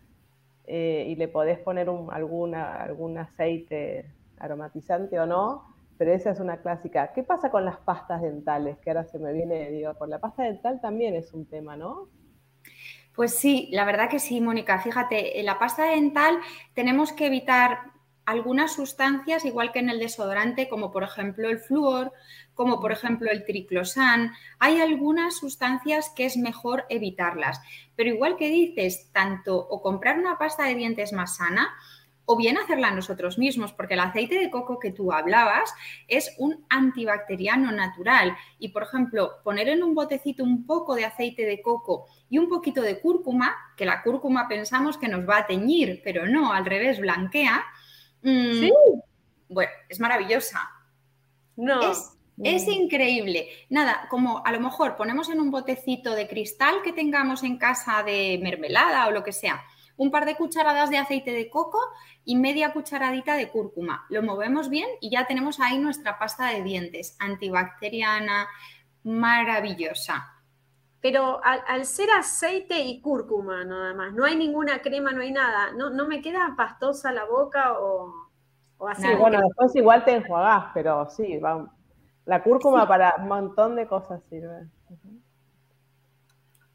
[0.65, 6.39] eh, y le podés poner un, alguna, algún aceite aromatizante o no, pero esa es
[6.39, 7.11] una clásica.
[7.13, 8.77] ¿Qué pasa con las pastas dentales?
[8.79, 12.09] Que ahora se me viene, digo, por la pasta dental también es un tema, ¿no?
[13.15, 14.79] Pues sí, la verdad que sí, Mónica.
[14.79, 16.37] Fíjate, en la pasta dental
[16.73, 17.93] tenemos que evitar
[18.25, 22.11] algunas sustancias, igual que en el desodorante, como por ejemplo el flúor,
[22.53, 24.33] como por ejemplo el triclosan.
[24.59, 27.61] Hay algunas sustancias que es mejor evitarlas.
[27.95, 31.73] Pero igual que dices, tanto o comprar una pasta de dientes más sana,
[32.25, 35.73] o bien hacerla nosotros mismos, porque el aceite de coco que tú hablabas
[36.07, 38.35] es un antibacteriano natural.
[38.59, 42.49] Y, por ejemplo, poner en un botecito un poco de aceite de coco y un
[42.49, 46.65] poquito de cúrcuma, que la cúrcuma pensamos que nos va a teñir, pero no, al
[46.65, 47.63] revés, blanquea,
[48.25, 48.73] Mm, sí.
[49.47, 50.71] Bueno, es maravillosa.
[51.55, 51.79] No.
[52.43, 53.47] Es, increíble.
[53.69, 58.03] Nada, como a lo mejor ponemos en un botecito de cristal que tengamos en casa
[58.03, 59.63] de mermelada o lo que sea,
[59.97, 61.79] un par de cucharadas de aceite de coco
[62.23, 64.05] y media cucharadita de cúrcuma.
[64.09, 68.47] Lo movemos bien y ya tenemos ahí nuestra pasta de dientes antibacteriana,
[69.03, 70.31] maravillosa.
[71.01, 75.71] Pero al, ser aceite y cúrcuma nada más, no hay ninguna crema, no hay nada,
[75.73, 78.11] no, no me queda pastosa la boca o,
[78.89, 79.03] así.
[79.03, 81.71] Sí, bueno, después igual te enjuagás, pero sí, va,
[82.25, 84.67] la cúrcuma para un montón de cosas sirve.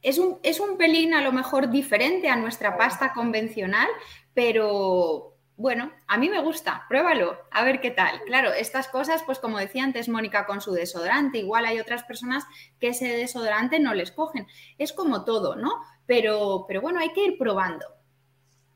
[0.03, 3.89] Es un, es un pelín a lo mejor diferente a nuestra pasta convencional,
[4.35, 8.23] pero, bueno, a mí me gusta, pruébalo, a ver qué tal.
[8.25, 12.45] Claro, estas cosas, pues como decía antes Mónica con su desodorante, igual hay otras personas
[12.79, 14.47] que ese desodorante no les cogen.
[14.79, 15.83] Es como todo, ¿no?
[16.07, 17.85] Pero, pero bueno, hay que ir probando.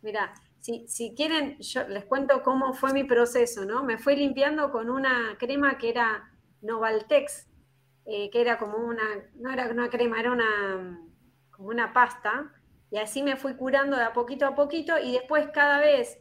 [0.02, 3.82] Mira, si, si quieren, yo les cuento cómo fue mi proceso, ¿no?
[3.82, 7.48] Me fui limpiando con una crema que era Novaltex,
[8.06, 9.02] eh, que era como una,
[9.36, 11.00] no era una crema, era una,
[11.56, 12.52] como una pasta,
[12.90, 16.18] y así me fui curando de a poquito a poquito, y después cada vez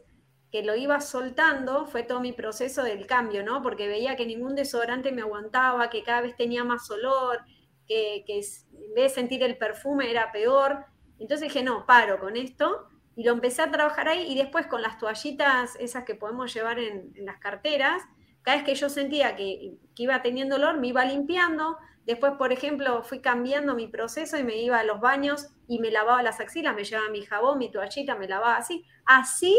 [0.54, 3.60] que lo iba soltando fue todo mi proceso del cambio, ¿no?
[3.60, 7.40] Porque veía que ningún desodorante me aguantaba, que cada vez tenía más olor,
[7.88, 10.84] que, en vez de sentir el perfume era peor.
[11.18, 14.82] Entonces dije, no, paro con esto y lo empecé a trabajar ahí y después con
[14.82, 18.02] las toallitas esas que podemos llevar en, las carteras,
[18.42, 21.78] cada vez que yo sentía que, que, iba teniendo olor, me iba limpiando.
[22.06, 25.90] Después, por ejemplo, fui cambiando mi proceso y me iba a los baños y me
[25.90, 28.84] lavaba las axilas, me llevaba mi jabón, mi toallita, me lavaba así.
[29.06, 29.58] Así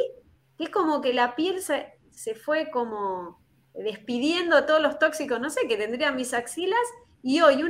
[0.60, 5.76] es como que la piel se, fue como despidiendo todos los tóxicos, no sé, que
[5.76, 6.80] tendrían mis axilas,
[7.22, 7.64] y hoy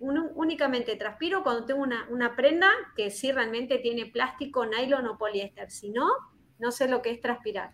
[0.00, 5.90] únicamente transpiro cuando tengo una, prenda que sí realmente tiene plástico, nylon o poliéster, si
[5.90, 6.08] no,
[6.58, 7.72] no sé lo que es transpirar.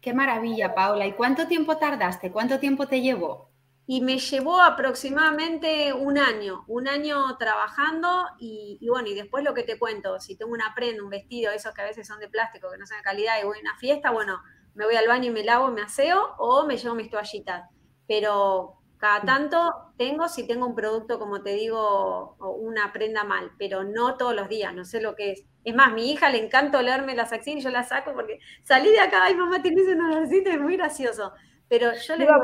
[0.00, 1.06] Qué maravilla, Paula.
[1.06, 2.32] ¿Y cuánto tiempo tardaste?
[2.32, 3.50] ¿Cuánto tiempo te llevó?
[3.90, 9.62] Y me llevó aproximadamente un año, un año trabajando y, bueno, y después lo que
[9.62, 12.70] te cuento, si tengo una prenda, un vestido, esos que a veces son de plástico,
[12.70, 14.42] que no son de calidad y voy a una fiesta, bueno,
[14.74, 17.64] me voy al baño y me lavo, me aseo o me llevo mis toallitas.
[18.06, 23.52] Pero cada tanto tengo, si tengo un producto, como te digo, o una prenda mal,
[23.58, 25.44] pero no todos los días, no sé lo que es.
[25.64, 28.90] Es más, mi hija le encanta olerme las axilas y yo las saco porque salí
[28.90, 31.32] de acá, y mamá, tienes una olorcito, es muy gracioso.
[31.70, 32.34] Pero yo le digo,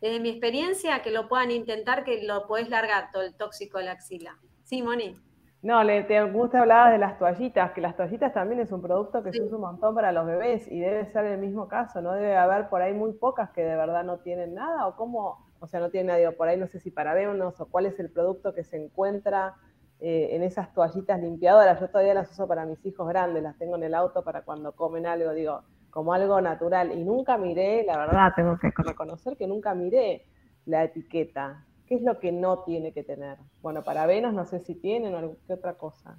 [0.00, 3.84] desde mi experiencia, que lo puedan intentar, que lo podés largar todo el tóxico de
[3.84, 4.38] la axila.
[4.62, 5.14] Sí, Moni.
[5.62, 9.22] No, le, te gusta hablar de las toallitas, que las toallitas también es un producto
[9.22, 12.12] que se usa un montón para los bebés y debe ser el mismo caso, ¿no?
[12.12, 15.66] Debe haber por ahí muy pocas que de verdad no tienen nada o cómo, o
[15.66, 18.10] sea, no tienen nada, por ahí no sé si para parabenos o cuál es el
[18.10, 19.54] producto que se encuentra
[19.98, 21.80] eh, en esas toallitas limpiadoras.
[21.80, 24.72] Yo todavía las uso para mis hijos grandes, las tengo en el auto para cuando
[24.72, 25.62] comen algo, digo,
[25.96, 26.92] como algo natural.
[26.92, 30.26] Y nunca miré, la verdad, tengo que reconocer que nunca miré
[30.66, 31.64] la etiqueta.
[31.86, 33.38] ¿Qué es lo que no tiene que tener?
[33.62, 36.18] Bueno, para venos no sé si tienen o qué otra cosa.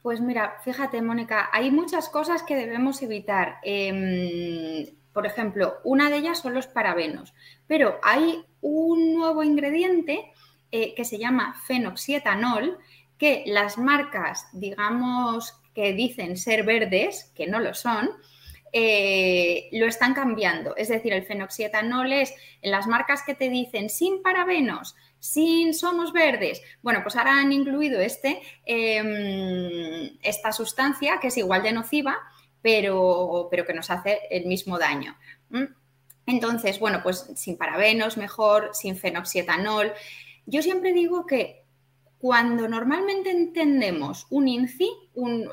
[0.00, 3.56] Pues mira, fíjate, Mónica, hay muchas cosas que debemos evitar.
[3.64, 7.34] Em, por ejemplo, una de ellas son los parabenos,
[7.66, 10.30] pero hay un nuevo ingrediente
[10.70, 12.78] eh, que se llama fenoxietanol,
[13.18, 18.10] que las marcas, digamos, que dicen ser verdes, que no lo son,
[18.72, 20.76] eh, lo están cambiando.
[20.76, 26.12] Es decir, el fenoxietanol es en las marcas que te dicen sin parabenos, sin somos
[26.12, 26.62] verdes.
[26.82, 32.18] Bueno, pues ahora han incluido este, em, esta sustancia que es igual de nociva,
[32.62, 35.16] pero, pero que nos hace el mismo daño.
[36.26, 39.92] Entonces, bueno, pues sin parabenos mejor, sin fenoxietanol.
[40.46, 41.64] Yo siempre digo que
[42.18, 44.90] cuando normalmente entendemos un INCI,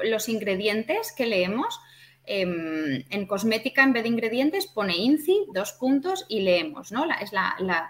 [0.04, 1.80] los ingredientes que leemos,
[2.30, 7.06] Em, en cosmética, en vez de ingredientes, pone INCI, dos puntos y leemos, ¿no?
[7.22, 7.90] es la,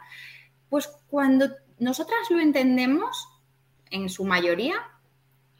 [0.69, 3.27] Pues cuando nosotras lo entendemos,
[3.89, 4.75] en su mayoría,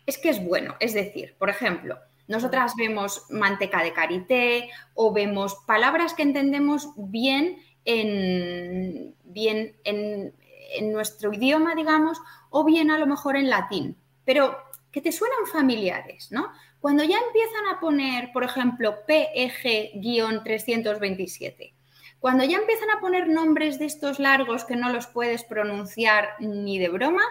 [0.06, 0.76] es que es bueno.
[0.80, 7.58] Es decir, por ejemplo, nosotras vemos manteca de karité o vemos palabras que entendemos bien
[7.84, 10.36] en, bien en,
[10.76, 12.20] en nuestro idioma, digamos,
[12.52, 14.56] o bien a lo mejor en latín, pero
[14.92, 16.52] que te suenan familiares, ¿no?
[16.80, 21.74] Cuando ya empiezan a poner, por ejemplo, PEG-327,
[22.20, 26.80] cuando ya empiezan a poner nombres de estos largos que no los puedes pronunciar ni
[26.80, 27.22] de broma,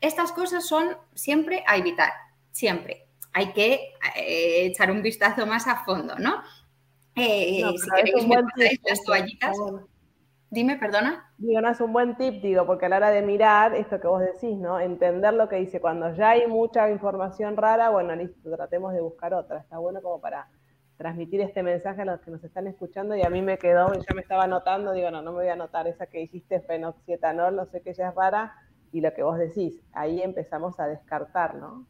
[0.00, 2.12] estas cosas son siempre a evitar,
[2.50, 3.06] siempre.
[3.32, 6.42] Hay que eh, echar un vistazo más a fondo, ¿no?
[7.16, 8.36] Eh, si queréis, me
[8.84, 9.56] las toallitas.
[10.54, 11.32] Dime, perdona.
[11.36, 14.06] Digo, no es un buen tip, digo, porque a la hora de mirar esto que
[14.06, 14.78] vos decís, ¿no?
[14.78, 15.80] Entender lo que dice.
[15.80, 19.58] Cuando ya hay mucha información rara, bueno, listo, tratemos de buscar otra.
[19.58, 20.48] Está bueno como para
[20.96, 24.14] transmitir este mensaje a los que nos están escuchando y a mí me quedó, ya
[24.14, 27.66] me estaba anotando, digo, no, no me voy a anotar esa que hiciste, fenoxietanol, no
[27.66, 28.54] sé qué ya es rara,
[28.92, 31.84] y lo que vos decís, ahí empezamos a descartar, ¿no?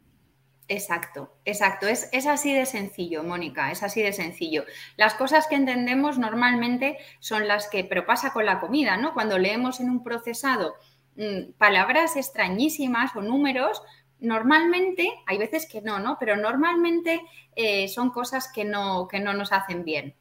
[0.67, 1.87] Exacto, exacto.
[1.87, 4.63] Es, es, así de sencillo, Mónica, es así de sencillo.
[4.97, 9.13] Las cosas que entendemos normalmente son las que, pero pasa con la comida, ¿no?
[9.13, 10.73] Cuando leemos en un procesado
[11.17, 13.83] mmm, palabras extrañísimas o números,
[14.19, 16.17] normalmente, hay veces que no, ¿no?
[16.19, 17.21] Pero normalmente
[17.55, 20.15] eh, son cosas que no, que no nos hacen bien.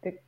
[0.00, 0.22] Te,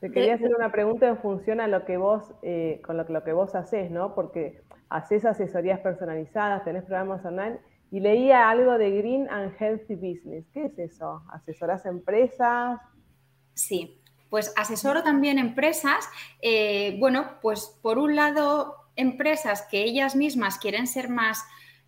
[0.00, 3.22] te quería hacer una pregunta en función a lo que vos, eh, con lo, lo
[3.22, 4.16] que vos haces, ¿no?
[4.16, 7.58] Porque haces asesorías personalizadas, tenés programas online,
[7.90, 10.44] y leía algo de Green and Healthy Business.
[10.52, 11.22] ¿Qué es eso?
[11.32, 12.80] ¿Asesorás empresas?
[13.54, 16.08] Sí, pues asesoro también empresas.
[16.40, 21.42] Eh, bueno, pues por un lado, empresas que ellas mismas quieren ser más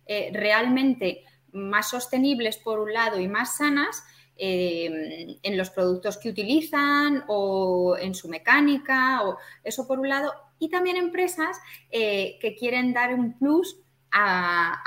[0.05, 4.03] eh, realmente más sostenibles por un lado y más sanas,
[4.35, 10.33] eh, en los productos que utilizan o en su mecánica, o eso por un lado,
[10.63, 11.59] y también empresas
[11.91, 14.81] eh, que quieren dar un plus a,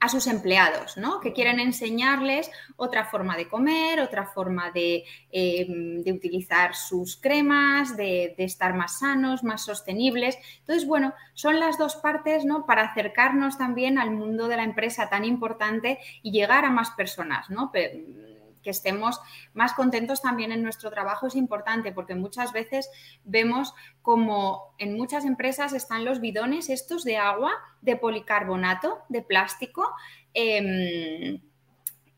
[0.00, 1.20] a, sus empleados, ¿no?
[1.20, 7.96] que quieren enseñarles otra forma de comer, otra forma de, eh, de utilizar sus cremas,
[7.96, 10.38] de, de, estar más sanos, más sostenibles.
[10.60, 12.64] Entonces, bueno, son las dos partes ¿no?
[12.64, 17.50] para acercarnos también al mundo de la empresa tan importante y llegar a más personas.
[17.50, 17.70] ¿no?
[18.62, 19.20] Que estemos
[19.54, 22.90] más contentos también en nuestro trabajo es importante porque muchas veces
[23.24, 29.88] vemos como en muchas empresas están los bidones estos de agua, de policarbonato, de plástico,
[30.34, 31.40] eh,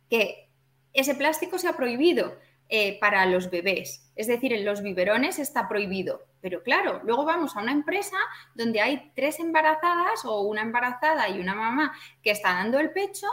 [0.09, 0.49] que
[0.93, 2.37] ese plástico se ha prohibido
[2.69, 4.13] eh, para los bebés.
[4.15, 6.27] Es decir, en los biberones está prohibido.
[6.41, 8.17] Pero claro, luego vamos a una empresa
[8.55, 13.27] donde hay tres embarazadas o una embarazada y una mamá que está dando el pecho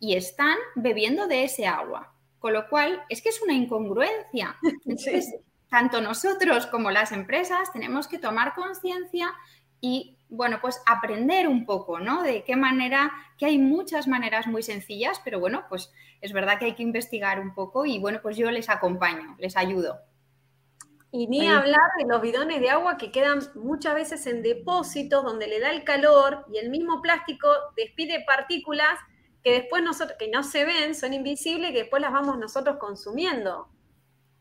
[0.00, 2.14] y están bebiendo de ese agua.
[2.38, 4.56] Con lo cual, es que es una incongruencia.
[4.62, 5.36] Entonces, sí.
[5.68, 9.34] tanto nosotros como las empresas tenemos que tomar conciencia
[9.80, 12.22] y, bueno, pues aprender un poco, ¿no?
[12.22, 16.66] De qué manera, que hay muchas maneras muy sencillas, pero bueno, pues es verdad que
[16.66, 20.00] hay que investigar un poco y, bueno, pues yo les acompaño, les ayudo.
[21.10, 25.46] Y ni hablar de los bidones de agua que quedan muchas veces en depósitos donde
[25.46, 28.98] le da el calor y el mismo plástico despide partículas
[29.42, 33.68] que después nosotros, que no se ven, son invisibles que después las vamos nosotros consumiendo.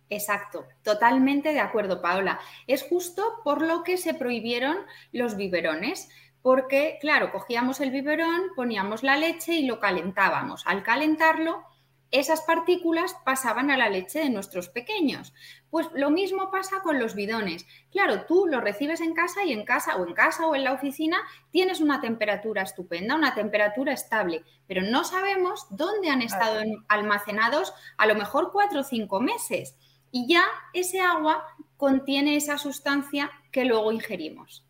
[0.10, 2.40] Exacto, totalmente de acuerdo, Paola.
[2.66, 4.78] Es justo por lo que se prohibieron
[5.12, 6.10] los biberones,
[6.42, 10.66] porque, claro, cogíamos el biberón, poníamos la leche y lo calentábamos.
[10.66, 11.66] Al calentarlo,
[12.10, 15.34] esas partículas pasaban a la leche de nuestros pequeños.
[15.70, 17.66] Pues lo mismo pasa con los bidones.
[17.92, 20.74] Claro, tú los recibes en casa y en casa o en casa o en la
[20.74, 21.18] oficina
[21.52, 28.08] tienes una temperatura estupenda, una temperatura estable, pero no sabemos dónde han estado almacenados a
[28.08, 29.78] lo mejor cuatro o cinco meses.
[30.12, 31.44] Y ya ese agua
[31.76, 34.64] contiene esa sustancia que luego ingerimos.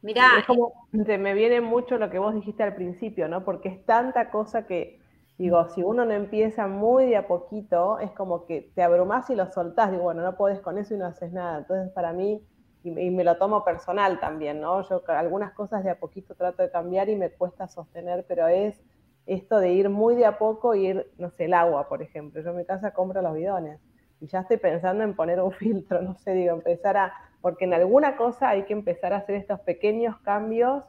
[0.00, 3.44] Mira, es como, me viene mucho lo que vos dijiste al principio, ¿no?
[3.44, 4.97] Porque es tanta cosa que,
[5.38, 9.36] Digo, si uno no empieza muy de a poquito, es como que te abrumas y
[9.36, 9.92] lo soltás.
[9.92, 11.58] Digo, bueno, no podés con eso y no haces nada.
[11.58, 12.42] Entonces, para mí,
[12.82, 14.82] y me, y me, lo tomo personal también, ¿no?
[14.88, 18.82] Yo algunas cosas de a poquito trato de cambiar y me cuesta sostener, pero es
[19.26, 22.42] esto de ir muy de a poco y ir, no sé, el agua, por ejemplo.
[22.42, 23.80] Yo en mi casa compro los bidones
[24.20, 27.74] y ya estoy pensando en poner un filtro, no sé, digo, empezar a, porque en
[27.74, 30.82] alguna cosa hay que empezar a hacer estos pequeños cambios.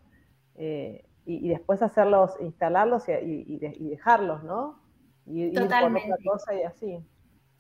[0.56, 4.82] Eh, y, y, después hacerlos, instalarlos y, y, dejarlos, ¿no?
[5.28, 6.08] Y Totalmente.
[6.08, 7.00] ir por otra cosa y así.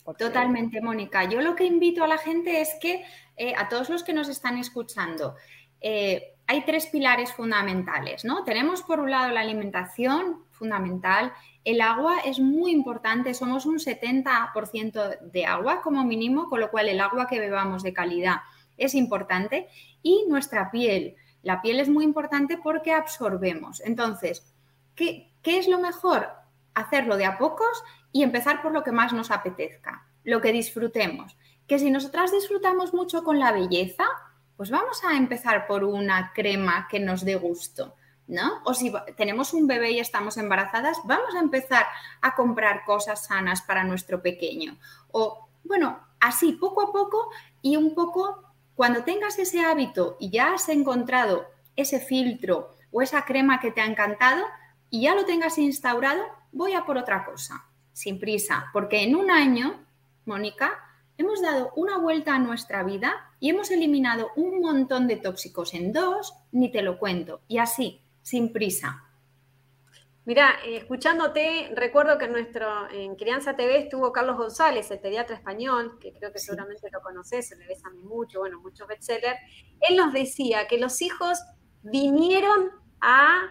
[0.03, 0.23] Porque...
[0.23, 1.25] Totalmente, Mónica.
[1.25, 3.03] Yo lo que invito a la gente es que,
[3.37, 5.35] eh, a todos los que nos están escuchando,
[5.81, 8.43] eh, hay tres pilares fundamentales, ¿no?
[8.43, 11.31] Tenemos por un lado la alimentación fundamental,
[11.63, 16.89] el agua es muy importante, somos un 70% de agua como mínimo, con lo cual
[16.89, 18.37] el agua que bebamos de calidad
[18.77, 19.67] es importante,
[20.01, 21.17] y nuestra piel.
[21.41, 23.81] La piel es muy importante porque absorbemos.
[23.81, 24.53] Entonces,
[24.95, 26.29] ¿qué, ¿qué, es lo mejor?
[26.73, 31.37] Hacerlo de a pocos y empezar por lo que más nos apetezca, lo que disfrutemos.
[31.67, 34.05] Que si nosotras disfrutamos mucho con la belleza,
[34.57, 37.95] pues vamos a empezar por una crema que nos dé gusto.
[38.27, 38.61] ¿No?
[38.63, 41.85] O si tenemos un bebé y estamos embarazadas, vamos a empezar
[42.21, 44.77] a comprar cosas sanas para nuestro pequeño.
[45.11, 47.31] O, bueno, así poco a poco
[47.63, 48.48] y un poco
[48.79, 53.81] cuando tengas ese hábito y ya has encontrado ese filtro o esa crema que te
[53.81, 54.45] ha encantado
[54.89, 56.23] y ya lo tengas instaurado,
[56.53, 59.85] voy a por otra cosa, sin prisa, porque en un año,
[60.23, 60.79] Mónica,
[61.17, 63.11] hemos dado una vuelta a nuestra vida
[63.41, 67.99] y hemos eliminado un montón de tóxicos en dos, ni te lo cuento, y así,
[68.21, 69.08] sin prisa.
[70.29, 75.35] Mira, eh, escuchándote, recuerdo que en nuestro en Crianza TV estuvo Carlos González, el pediatra
[75.35, 76.45] español, que creo que sí.
[76.45, 79.39] seguramente lo conoces, se le ves a mí mucho, bueno, muchos bestsellers.
[79.79, 81.39] Él nos decía que los hijos
[81.81, 82.69] vinieron
[83.01, 83.41] a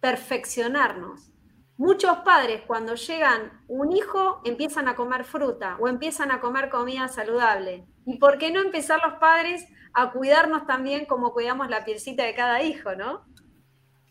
[0.00, 1.30] perfeccionarnos.
[1.76, 7.06] Muchos padres cuando llegan un hijo empiezan a comer fruta o empiezan a comer comida
[7.06, 7.86] saludable.
[8.06, 12.34] ¿Y por qué no empezar los padres a cuidarnos también como cuidamos la pielcita de
[12.34, 13.24] cada hijo, no?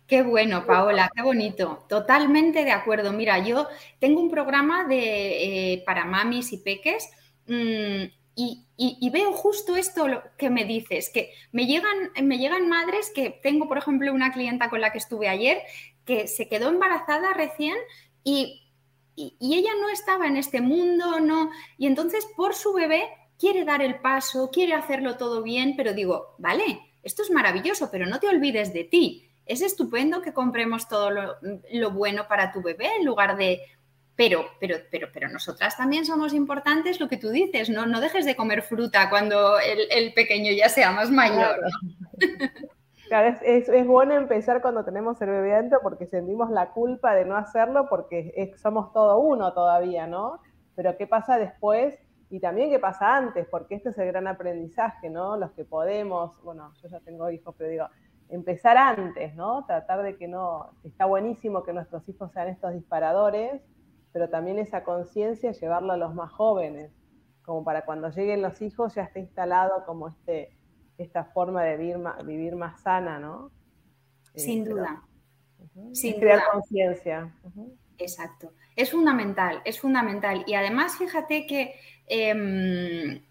[0.07, 1.85] Qué bueno, Paola, qué bonito.
[1.87, 3.13] Totalmente de acuerdo.
[3.13, 3.67] Mira, yo
[3.99, 7.09] tengo un programa de, eh, para mamis y peques
[7.47, 8.03] mm,
[8.35, 13.67] y, veo justo esto que me dices, que me llegan, me llegan madres que tengo,
[13.67, 15.61] por ejemplo, una clienta con la que estuve ayer
[16.05, 17.77] que se quedó embarazada recién
[18.23, 18.59] y,
[19.15, 23.99] ella no estaba en este mundo, no, y entonces por su bebé quiere dar el
[23.99, 28.73] paso, quiere hacerlo todo bien, pero digo, vale, esto es maravilloso, pero no te olvides
[28.73, 29.29] de ti.
[29.45, 33.61] Es estupendo que compremos todo lo, bueno para tu bebé en lugar de
[34.15, 38.25] pero, pero, pero, pero nosotras también somos importantes, lo que tú dices, no, no dejes
[38.25, 41.59] de comer fruta cuando el, pequeño ya sea más mayor.
[43.09, 43.37] Claro.
[43.43, 47.35] es, es, bueno empezar cuando tenemos el bebé dentro porque sentimos la culpa de no
[47.35, 50.39] hacerlo porque somos todo uno todavía, ¿no?
[50.75, 51.97] Pero ¿qué pasa después?
[52.29, 55.37] Y también qué pasa antes, porque este es el gran aprendizaje, ¿no?
[55.37, 57.87] Los que podemos, bueno, yo ya tengo hijos, pero digo,
[58.29, 59.65] empezar antes, ¿no?
[59.65, 63.61] Tratar de que no, está buenísimo que nuestros hijos sean estos disparadores,
[64.11, 66.91] pero también esa conciencia llevarla a los más jóvenes,
[67.43, 70.55] como para cuando lleguen los hijos ya esté instalado como este,
[70.97, 73.51] esta forma de vivir más, vivir más sana, ¿no?
[74.35, 75.03] Sin eh, duda.
[75.93, 77.33] Sin crear conciencia.
[77.97, 78.51] Exacto.
[78.75, 80.43] Es fundamental, es fundamental.
[80.47, 81.75] Y además, fíjate que
[82.07, 83.21] em,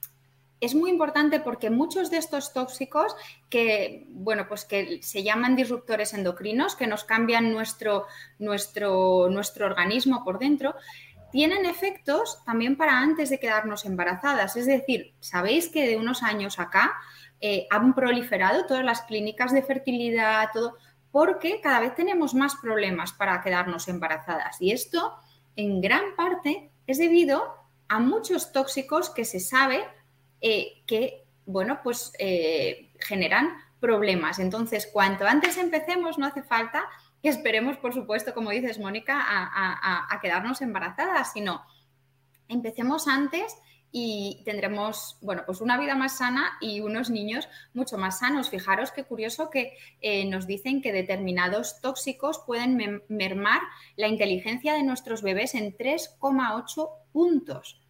[0.63, 3.17] es muy importante porque muchos de estos tóxicos
[3.51, 8.07] que, bueno, pues que se llaman disruptores endocrinos, que nos cambian nuestro,
[8.39, 10.77] nuestro, nuestro organismo por dentro,
[11.33, 14.55] tienen efectos también para antes de quedarnos embarazadas.
[14.57, 16.95] Es decir, sabéis que de unos años acá
[17.41, 20.77] eh, han proliferado todas las clínicas de fertilidad, todo,
[21.11, 24.63] porque cada vez tenemos más problemas para quedarnos embarazadas.
[24.63, 25.17] Y esto,
[25.57, 27.53] en gran parte, es debido
[27.89, 29.85] a muchos tóxicos que se sabe
[30.43, 34.41] eh, que, bueno, pues eh, generan problemas.
[34.41, 36.85] Entonces, cuanto antes empecemos, no hace falta
[37.23, 41.63] que esperemos, por supuesto, como dices, Mónica, a, quedarnos embarazadas, sino
[42.49, 43.57] empecemos antes
[43.93, 48.51] y tendremos, bueno, pues una vida más sana y unos niños mucho más sanos.
[48.51, 53.61] Fijaros qué curioso que eh, nos dicen que determinados tóxicos pueden mermar
[53.95, 57.81] la inteligencia de nuestros bebés en 3,8 puntos.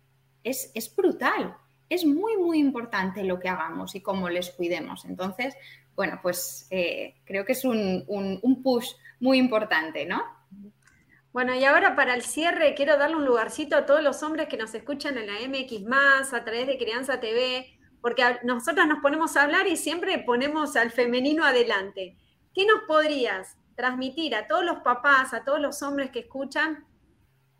[0.45, 1.57] Es, es brutal
[1.93, 5.05] es muy, muy importante lo que hagamos y cómo les cuidemos.
[5.05, 5.55] Entonces,
[5.95, 10.23] bueno, pues eh, creo que es un, push muy importante, ¿no?
[11.35, 14.57] Bueno, y ahora para el cierre quiero darle un lugarcito a todos los hombres que
[14.57, 19.43] nos escuchan en la MX, a través de Crianza TV, porque nosotros nos ponemos a
[19.43, 22.17] hablar y siempre ponemos al femenino adelante.
[22.55, 26.87] ¿Qué nos podrías transmitir a todos los papás, a todos los hombres que escuchan,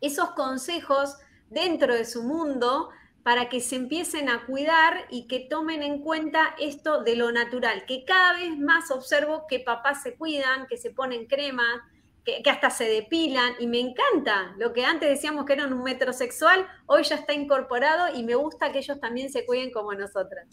[0.01, 1.17] esos consejos
[1.49, 2.89] dentro de su mundo
[3.23, 7.85] para que se empiecen a cuidar y que tomen en cuenta esto de lo natural,
[7.85, 11.89] que cada vez más observo que papás se cuidan, que se ponen crema,
[12.25, 14.53] que, hasta se depilan y me encanta.
[14.57, 18.71] Lo que antes decíamos que era un metrosexual, hoy ya está incorporado y me gusta
[18.71, 20.47] que ellos también se cuiden como nosotras.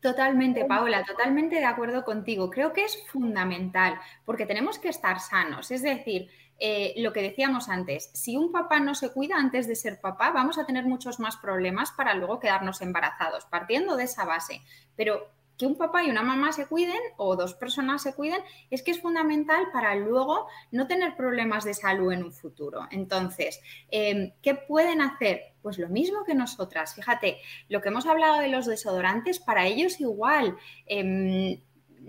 [0.00, 2.50] Totalmente, Paola, totalmente de acuerdo contigo.
[2.50, 5.70] Creo que es fundamental porque tenemos que estar sanos.
[5.70, 6.30] Es decir,
[6.60, 10.30] eh, lo que decíamos antes, si un papá no se cuida antes de ser papá,
[10.30, 14.60] vamos a tener muchos más problemas para luego quedarnos embarazados, partiendo de esa base.
[14.94, 15.30] Pero
[15.60, 18.40] que un papá y una mamá se cuiden o dos personas se cuiden
[18.70, 22.88] es que es fundamental para luego no tener problemas de salud en un futuro.
[22.90, 25.52] Entonces, em, ¿qué pueden hacer?
[25.60, 26.94] Pues lo mismo que nosotras.
[26.94, 30.56] Fíjate, lo que hemos hablado de los desodorantes, para ellos igual.
[30.86, 31.60] Em,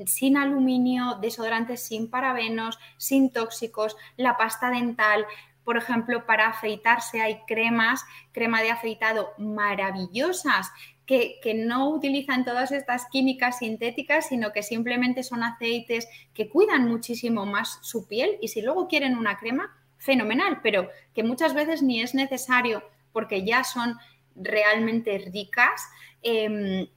[0.06, 5.26] sin aluminio, desodorantes sin parabenos, sin tóxicos, la pasta dental.
[5.64, 10.72] Por ejemplo, para afeitarse hay cremas, crema de afeitado maravillosas
[11.06, 17.46] que, no utilizan todas estas químicas sintéticas, sino que simplemente son aceites que cuidan muchísimo
[17.46, 22.02] más su piel y si luego quieren una crema, fenomenal, pero que muchas veces ni
[22.02, 23.98] es necesario porque ya son
[24.36, 25.84] realmente ricas.
[26.24, 26.88] Em,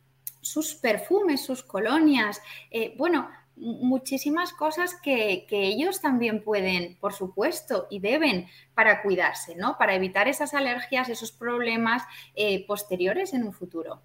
[0.44, 2.40] sus perfumes, sus colonias,
[2.70, 9.76] eh, bueno, muchísimas cosas que, ellos también pueden, por supuesto, y deben para cuidarse, ¿no?
[9.78, 12.02] Para evitar esas alergias, esos problemas
[12.34, 14.02] eh, posteriores en un futuro.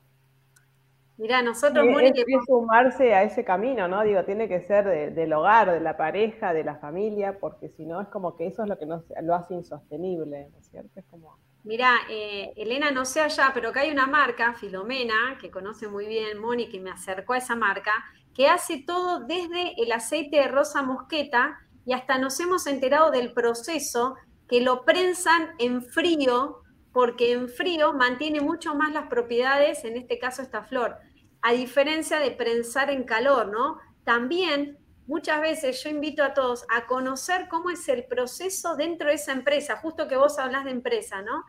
[1.18, 2.24] Mira, nosotros, Mónica...
[2.26, 4.04] que sumarse a ese camino, ¿no?
[4.04, 8.00] Digo, tiene que ser del hogar, de la pareja, de la familia, porque si no
[8.00, 10.98] es como que eso es lo que nos, lo hace insostenible, ¿no es cierto?
[10.98, 11.38] Es como...
[11.64, 16.08] Mira, eh, Elena, no sé allá, pero que hay una marca, Filomena, que conoce muy
[16.08, 17.94] bien Mónica y me acercó a esa marca,
[18.34, 23.34] que hace todo desde el aceite de rosa mosqueta y hasta nos hemos enterado del
[23.34, 24.16] proceso
[24.48, 30.18] que lo prensan en frío, porque en frío mantiene mucho más las propiedades, en este
[30.18, 30.96] caso esta flor,
[31.42, 33.78] a diferencia de prensar en calor, ¿no?
[34.06, 34.79] También
[35.10, 39.32] muchas veces yo invito a todos a conocer cómo es el proceso dentro de esa
[39.32, 41.44] empresa, justo que vos hablas de empresa, ¿no?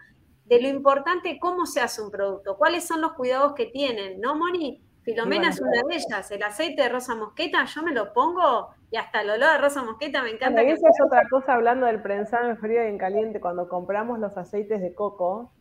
[0.46, 4.34] De lo importante, cómo se hace un producto, cuáles son los cuidados que tienen, ¿no,
[4.34, 4.82] Moni?
[5.02, 8.96] Filomena es una de ellas, el aceite de rosa mosqueta, yo me lo pongo y
[8.96, 10.62] hasta el olor de rosa mosqueta me encanta.
[10.62, 14.38] esa es otra cosa hablando del prensado en frío y en caliente, cuando compramos los
[14.38, 15.52] aceites de coco,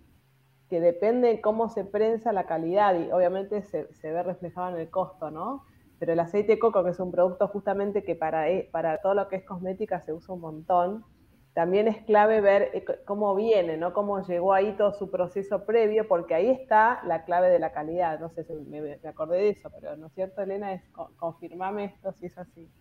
[0.69, 4.89] que depende cómo se prensa la calidad y obviamente se, se ve reflejado en el
[4.89, 5.65] costo, ¿no?
[5.99, 9.27] Pero el aceite coco, que es un producto justamente que para, e, para todo lo
[9.27, 11.05] que es cosmética se usa un montón,
[11.53, 13.91] también es clave ver eh, cómo viene, ¿no?
[13.91, 18.19] Cómo llegó ahí todo su proceso previo, porque ahí está la clave de la calidad.
[18.19, 20.71] No sé si me, acordé de eso, pero ¿no es cierto, Elena?
[20.71, 20.83] Es,
[21.17, 22.71] confirmame esto si es así.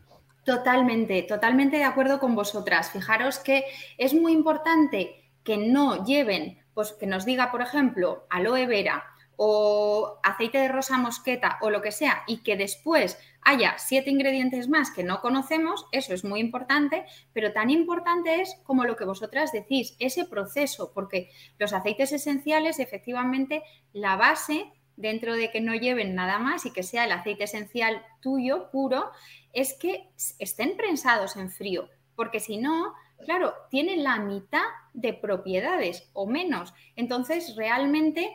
[0.44, 2.90] Totalmente, totalmente de acuerdo con vosotras.
[2.90, 3.64] Fijaros que
[3.96, 5.10] es muy importante
[5.42, 9.02] que no lleven, pues que nos diga, por ejemplo, aloe vera
[9.40, 14.68] o aceite de rosa mosqueta o lo que sea, y que después haya siete ingredientes
[14.68, 19.04] más que no conocemos, eso es muy importante, pero tan importante es como lo que
[19.04, 23.62] vosotras decís, ese proceso, porque los aceites esenciales, efectivamente,
[23.92, 28.02] la base, dentro de que no lleven nada más y que sea el aceite esencial
[28.20, 29.12] tuyo, puro,
[29.52, 30.08] es que
[30.40, 32.92] estén prensados en frío, porque si no,
[33.24, 36.74] claro, tienen la mitad de propiedades o menos.
[36.96, 38.28] Entonces, realmente...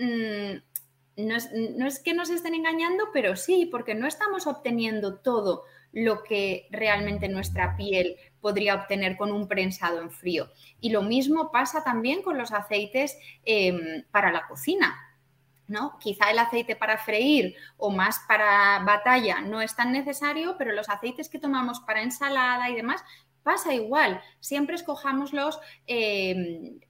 [0.00, 0.62] Mm,
[1.16, 6.68] no es, que nos estén engañando, pero sí, porque no estamos obteniendo todo lo que
[6.70, 10.48] realmente nuestra piel podría obtener con un prensado en frío.
[10.80, 14.96] Y lo mismo pasa también con los aceites em, para la cocina.
[15.66, 15.98] ¿no?
[16.00, 20.88] Quizá el aceite para freír o más para batalla no es tan necesario, pero los
[20.88, 23.04] aceites que tomamos para ensalada y demás
[23.42, 24.20] pasa igual.
[24.40, 26.80] Siempre escojamos los em,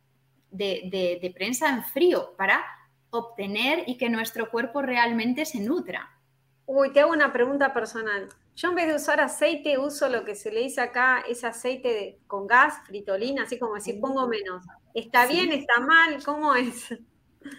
[0.51, 2.65] de, de prensa en frío para
[3.11, 6.11] obtener y que nuestro cuerpo realmente se nutra.
[6.67, 8.29] Uy, te hago una pregunta personal.
[8.55, 12.21] Yo en vez de usar aceite uso lo que se le dice acá, ese aceite
[12.27, 14.65] con gas, fritolina, así como decir, pongo menos.
[14.95, 15.51] ¿Está bien?
[15.53, 16.23] ¿Está mal?
[16.25, 16.95] ¿Cómo es?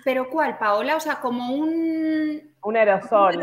[0.04, 0.96] ¿Pero cuál, Paola?
[0.96, 2.56] O sea, como un...
[2.64, 3.40] Un aerosol.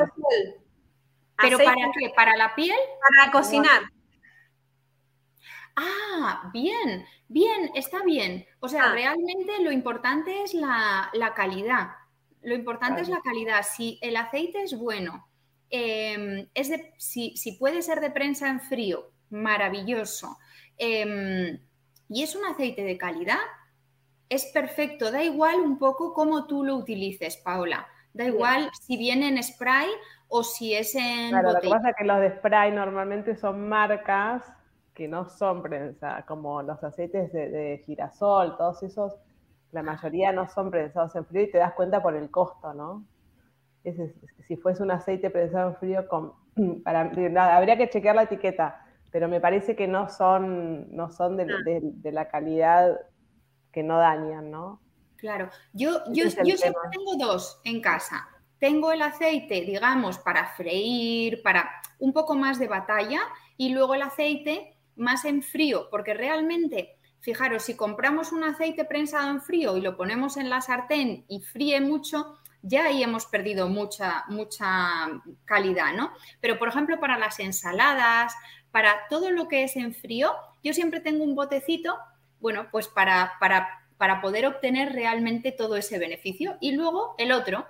[1.40, 2.12] ¿Pero para qué?
[2.14, 2.78] ¿Para la piel?
[3.00, 3.82] Para cocinar.
[5.80, 8.44] Ah, bien, bien, está bien.
[8.58, 8.92] O sea, ah.
[8.92, 11.90] realmente lo importante es la, calidad.
[12.42, 13.62] Lo importante es la calidad.
[13.62, 15.28] Si el aceite es bueno,
[15.70, 20.38] em, es de, si, puede ser de prensa en frío, maravilloso.
[20.76, 21.58] Em,
[22.08, 23.38] y es un aceite de calidad,
[24.28, 25.10] es perfecto.
[25.10, 27.86] Da igual un poco cómo tú lo utilices, Paola.
[28.12, 29.88] Da igual si viene en spray
[30.28, 31.30] o si es en.
[31.30, 34.42] Claro, lo que pasa es que los de spray normalmente son marcas
[34.98, 39.14] que no son prensa, como los aceites de, girasol, todos esos,
[39.72, 43.04] la mayoría no son prensados en frío y te das cuenta por el costo, ¿no?
[44.46, 46.32] si fuese un aceite prensado en frío, con,
[46.84, 47.10] para,
[47.56, 52.10] habría que chequear la etiqueta, pero me parece que no son, no son de, ah.
[52.10, 52.98] la calidad
[53.72, 54.80] que no dañan, ¿no?
[55.16, 58.28] Claro, yo, yo, yo siempre tengo dos en casa.
[58.58, 63.20] Tengo el aceite, digamos, para freír, para un poco más de batalla,
[63.56, 69.30] y luego el aceite más en frío, porque realmente, fijaros, si compramos un aceite prensado
[69.30, 73.68] en frío y lo ponemos en la sartén y fríe mucho, ya ahí hemos perdido
[73.68, 74.66] mucha, mucha
[75.44, 76.12] calidad, ¿no?
[76.40, 78.34] Pero, por ejemplo, para las ensaladas,
[78.70, 81.96] para todo lo que es en frío, yo siempre tengo un botecito,
[82.40, 86.56] bueno, pues para, para, para poder obtener realmente todo ese beneficio.
[86.60, 87.66] Y luego el otro.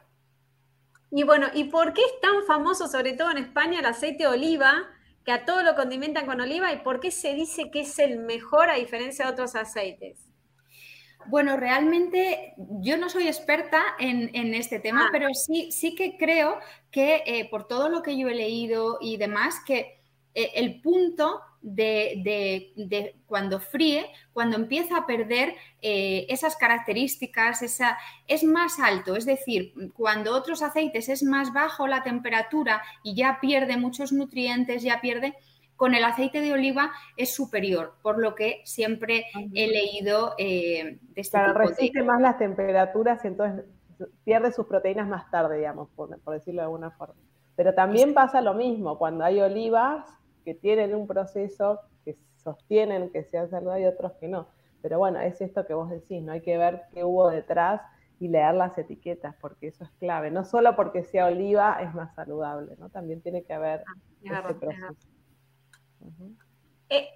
[1.11, 4.29] Y bueno, ¿y por qué es tan famoso, sobre todo en España, el aceite de
[4.29, 4.89] oliva?
[5.25, 8.19] Que a todo lo condimentan con oliva y por qué se dice que es el
[8.19, 10.29] mejor a diferencia de otros aceites?
[11.27, 15.09] Bueno, realmente yo no soy experta en, este tema, ah.
[15.13, 16.59] pero sí, sí que creo
[16.91, 20.01] que eh, por todo lo que yo he leído y demás, que
[20.35, 28.45] eh, el punto de, cuando fríe, cuando empieza a perder eh, esas características, esa, es
[28.45, 33.77] más alto, es decir, cuando otros aceites es más bajo la temperatura y ya pierde
[33.77, 35.35] muchos nutrientes, ya pierde,
[35.79, 41.21] con el aceite de oliva es superior, por lo que siempre he leído eh, de
[41.21, 43.65] este resiste más las temperaturas y entonces
[44.25, 47.15] pierde sus proteínas más tarde, digamos, por, decirlo de alguna forma.
[47.55, 50.18] Pero también pasa lo mismo, cuando hay olivas,
[50.49, 54.49] que tienen un proceso, que sostienen que sean saludables y otros que no.
[54.81, 56.33] Pero bueno, es esto que vos decís, ¿no?
[56.33, 57.83] Hay que ver qué hubo detrás
[58.19, 60.31] y leer las etiquetas, porque eso es clave.
[60.31, 62.89] No solo porque sea oliva es más saludable, ¿no?
[62.89, 63.85] También tiene que haber
[64.31, 64.87] ah, proceso.
[66.89, 67.09] Eh,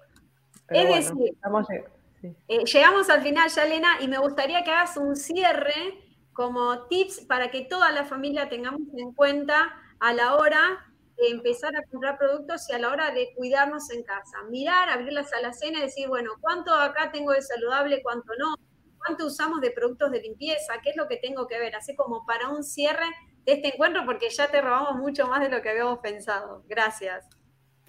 [0.67, 1.89] Pero Es bueno, decir, estamos lleg-
[2.21, 2.35] sí.
[2.49, 5.73] Eh, llegamos al final ya, Elena, y me gustaría que hagas un cierre
[6.33, 11.83] como tips para que toda la familia tengamos en cuenta a la hora empezar a
[11.83, 14.43] comprar productos y a la hora de cuidarnos en casa.
[14.49, 18.55] Mirar, abrir las alacenas y decir, bueno, ¿cuánto acá tengo de saludable, cuánto no?
[18.97, 20.73] ¿Cuánto usamos de productos de limpieza?
[20.81, 21.75] ¿Qué es lo que tengo que ver?
[21.75, 23.05] Así como para un cierre
[23.45, 26.63] de este encuentro, porque ya te robamos mucho más de lo que habíamos pensado.
[26.67, 27.27] Gracias.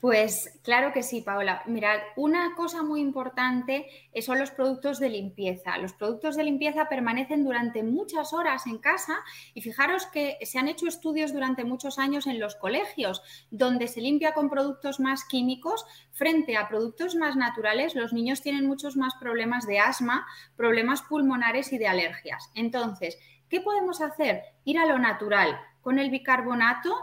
[0.04, 1.62] Pues claro que sí, Paola.
[1.64, 5.78] Mirad, una cosa muy importante eh, son los productos de limpieza.
[5.78, 9.16] Los productos de limpieza permanecen durante muchas horas en casa
[9.54, 14.02] y fijaros que se han hecho estudios durante muchos años en los colegios donde se
[14.02, 17.94] limpia con productos más químicos frente a productos más naturales.
[17.94, 22.50] Los niños tienen muchos más problemas de asma, problemas pulmonares y de alergias.
[22.54, 24.42] Entonces, ¿qué podemos hacer?
[24.66, 26.94] Ir a lo natural con el bicarbonato,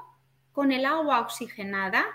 [0.52, 2.06] con el agua oxigenada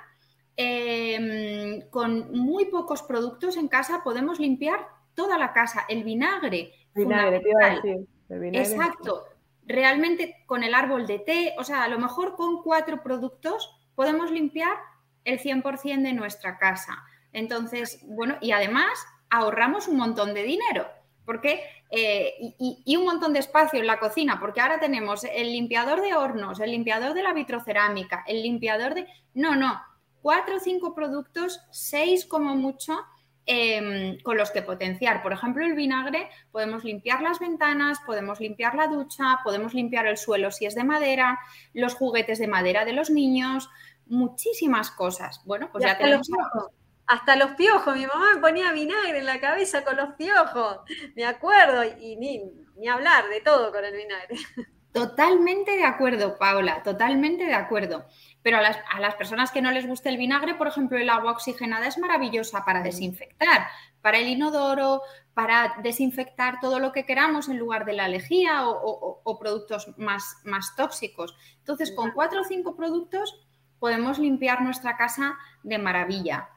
[0.57, 5.85] eh, con muy pocos productos en casa podemos limpiar toda la casa.
[5.89, 6.73] El vinagre.
[6.95, 7.83] Vinagre, te iba a fundamental.
[7.83, 8.09] decir.
[8.29, 8.71] el vinagre.
[8.71, 9.25] Exacto.
[9.65, 14.31] Realmente con el árbol de té, o sea, a lo mejor con cuatro productos podemos
[14.31, 14.77] limpiar
[15.25, 17.03] el 100% de nuestra casa.
[17.33, 18.89] Entonces, bueno, y además
[19.29, 20.87] ahorramos un montón de dinero.
[21.25, 26.01] Porque, eh, y un montón de espacio en la cocina, porque ahora tenemos el limpiador
[26.01, 29.09] de hornos, el limpiador de la vitrocerámica, el limpiador de...
[29.35, 29.83] No, no,
[30.27, 32.99] cuatro o cinco productos, seis como mucho,
[33.47, 35.22] em, con los que potenciar.
[35.22, 40.16] Por ejemplo, el vinagre, podemos limpiar las ventanas, podemos limpiar la ducha, podemos limpiar el
[40.16, 41.39] suelo si es de madera,
[41.74, 43.70] los juguetes de madera de los niños,
[44.07, 45.43] muchísimas cosas.
[45.45, 46.51] Bueno, pues Y ya hasta los tenemos...
[46.51, 46.72] piojos.
[47.07, 47.95] Hasta los piojos.
[47.95, 50.81] Mi mamá me ponía vinagre en la cabeza con los piojos.
[51.14, 51.85] Me acuerdo.
[52.01, 52.43] Y ni,
[52.77, 54.35] ni hablar de todo con el vinagre.
[54.97, 58.07] Totalmente de acuerdo, Paula, totalmente de acuerdo.
[58.43, 61.11] Pero a las, a las personas que no les guste el vinagre, por ejemplo, el
[61.11, 63.67] agua oxigenada es maravillosa para desinfectar,
[64.01, 65.03] para el inodoro,
[65.35, 69.93] para desinfectar todo lo que queramos en lugar de la lejía o, o- o productos
[69.99, 71.37] más, más tóxicos.
[71.59, 73.39] Entonces, con cuatro o cinco productos
[73.79, 76.49] podemos limpiar nuestra casa de maravilla.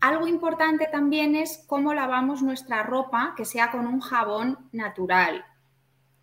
[0.00, 5.44] Algo importante también es cómo lavamos nuestra ropa, que sea con un jabón natural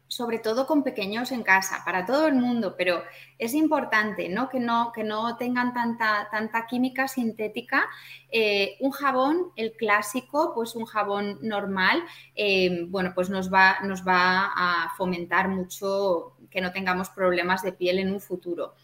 [0.08, 3.04] sobre todo con pequeños en casa, para todo el mundo, pero
[3.40, 4.50] es importante ¿no?
[4.50, 7.88] Que, no, que no tengan tanta, tanta química sintética.
[8.32, 12.04] Eh, un jabón, el clásico, pues un jabón normal,
[12.36, 17.74] eh, bueno, pues nos va, nos va a fomentar mucho que no tengamos problemas de
[17.74, 18.76] piel en un futuro.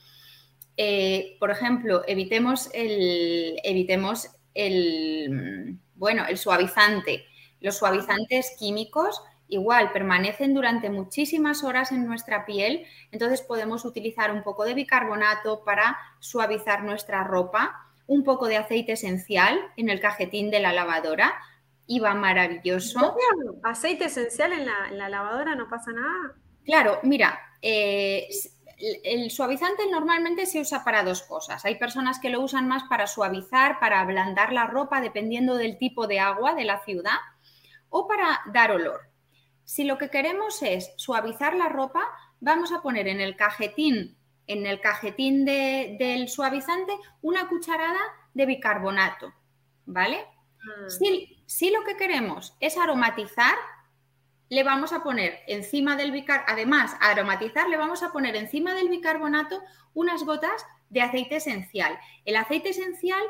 [0.77, 7.25] Eh, por ejemplo, evitemos el, evitemos el, bueno, el suavizante.
[7.59, 14.43] Los suavizantes químicos igual permanecen durante muchísimas horas en nuestra piel, entonces podemos utilizar un
[14.43, 20.51] poco de bicarbonato para suavizar nuestra ropa, un poco de aceite esencial en el cajetín
[20.51, 21.33] de la lavadora
[21.85, 23.17] y va maravilloso.
[23.61, 26.33] Aceite esencial en la, en la lavadora no pasa nada.
[26.63, 28.29] Claro, mira, eh,
[29.03, 31.65] el suavizante normalmente se usa para dos cosas.
[31.65, 36.07] Hay personas que lo usan más para suavizar, para ablandar la ropa, dependiendo del tipo
[36.07, 37.19] de agua de la ciudad,
[37.89, 39.10] o para dar olor.
[39.65, 42.03] Si lo que queremos es suavizar la ropa,
[42.39, 47.99] vamos a poner en el cajetín, en el cajetín de, del suavizante, una cucharada
[48.33, 49.33] de bicarbonato,
[49.85, 50.25] ¿vale?
[50.63, 50.89] Mm.
[50.89, 53.55] Si, si lo que queremos es aromatizar,
[54.49, 58.73] le vamos a poner encima del bicarbonato, además, a aromatizar, le vamos a poner encima
[58.73, 59.61] del bicarbonato
[59.93, 61.97] unas gotas de aceite esencial.
[62.25, 63.23] El aceite esencial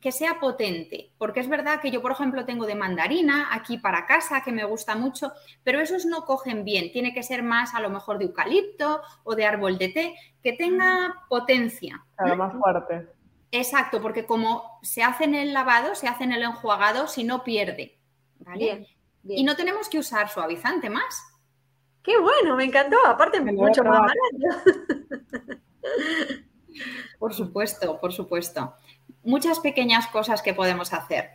[0.00, 4.06] que sea potente, porque es verdad que yo, por ejemplo, tengo de mandarina aquí para
[4.06, 5.32] casa, que me gusta mucho,
[5.64, 9.34] pero esos no cogen bien, tiene que ser más a lo mejor de eucalipto o
[9.34, 12.04] de árbol de té, que tenga potencia.
[12.16, 13.08] Claro, más fuerte.
[13.50, 17.44] Exacto, porque como se hace en el lavado, se hace en el enjuagado, si no
[17.44, 17.98] pierde.
[18.40, 18.58] ¿vale?
[18.58, 18.86] Bien,
[19.22, 19.40] bien.
[19.40, 21.24] Y no tenemos que usar suavizante más.
[22.02, 22.96] Qué bueno, me encantó.
[23.06, 24.72] Aparte, Me mucho más barato.
[27.18, 28.74] Por supuesto, por supuesto.
[29.24, 31.30] Muchas pequeñas cosas que podemos hacer.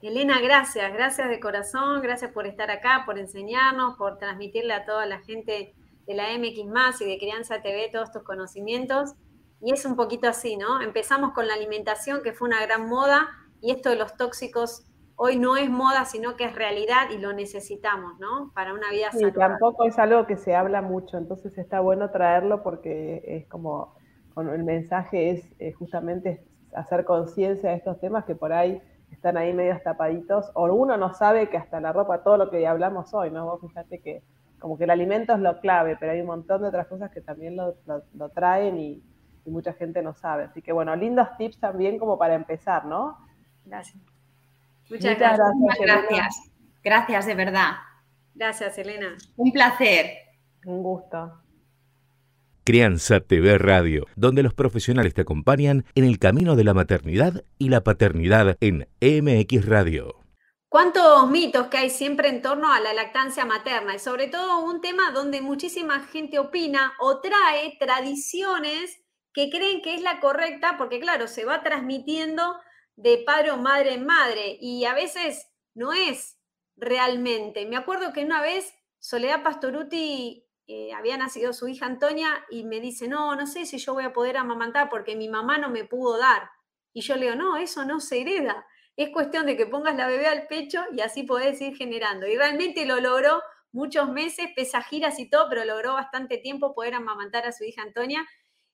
[0.00, 5.06] Elena, gracias, gracias de corazón, gracias por estar acá, por enseñarnos, por transmitirle a toda
[5.06, 5.74] la gente
[6.06, 9.14] de la MX más y de Crianza TV todos estos conocimientos.
[9.60, 10.80] Y es un poquito así, ¿no?
[10.82, 13.28] Empezamos con la alimentación, que fue una gran moda,
[13.60, 14.84] y esto de los tóxicos
[15.14, 18.50] hoy no es moda, sino que es realidad y lo necesitamos, ¿no?
[18.56, 19.38] Para una vida Sí, saludable.
[19.54, 23.94] tampoco es algo que se habla mucho, entonces está bueno traerlo porque es como,
[24.34, 28.80] con el mensaje es eh, justamente hacer conciencia de estos temas que por ahí
[29.10, 32.66] están ahí medio tapaditos, o uno no sabe que hasta la ropa, todo lo que
[32.66, 33.44] hablamos hoy, ¿no?
[33.44, 34.22] Vos fíjate que
[34.58, 37.20] como que el alimento es lo clave, pero hay un montón de otras cosas que
[37.20, 39.02] también lo, lo- lo traen y,
[39.44, 40.44] y mucha gente no sabe.
[40.44, 43.18] Así que bueno, lindos tips también como para empezar, ¿no?
[43.66, 44.00] Gracias.
[44.88, 45.38] Muchas, Muchas gracias.
[45.60, 45.86] gracias.
[46.08, 46.52] Gracias.
[46.82, 47.70] Gracias, de verdad.
[48.34, 49.16] Gracias, Elena.
[49.36, 50.06] Un placer.
[50.64, 51.41] Un gusto.
[52.64, 57.68] Crianza TV Radio, donde los profesionales te acompañan en el camino de la maternidad y
[57.68, 60.16] la paternidad en MX Radio.
[60.68, 63.94] ¿Cuántos mitos que hay siempre en torno a la lactancia materna?
[63.94, 68.98] Y sobre todo un tema donde muchísima gente opina o trae tradiciones
[69.34, 72.56] que creen que es la correcta, porque claro, se va transmitiendo
[72.96, 76.38] de padre o madre en madre y a veces no es
[76.76, 77.66] realmente.
[77.66, 82.80] Me acuerdo que una vez Soledad Pastoruti eh, había nacido su hija Antonia y me
[82.80, 85.84] dice, no, no sé si yo voy a poder amamantar porque mi mamá no me
[85.84, 86.48] pudo dar.
[86.94, 88.66] Y yo le digo, no, eso no se hereda.
[88.96, 92.26] Es cuestión de que pongas la bebé al pecho y así podés ir generando.
[92.26, 96.74] Y realmente lo logró muchos meses, pese a giras y todo, pero logró bastante tiempo
[96.74, 98.26] poder amamantar a su hija Antonia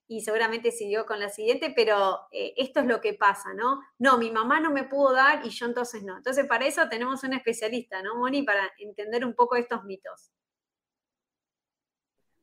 [0.07, 3.81] y seguramente siguió con la siguiente, pero eh, esto es lo que pasa, ¿no?
[3.97, 6.15] No, mi mamá no me pudo dar y yo entonces no.
[6.17, 8.43] Entonces para eso tenemos un especialista, ¿no, Moni?
[8.43, 10.31] Para entender un poco estos mitos.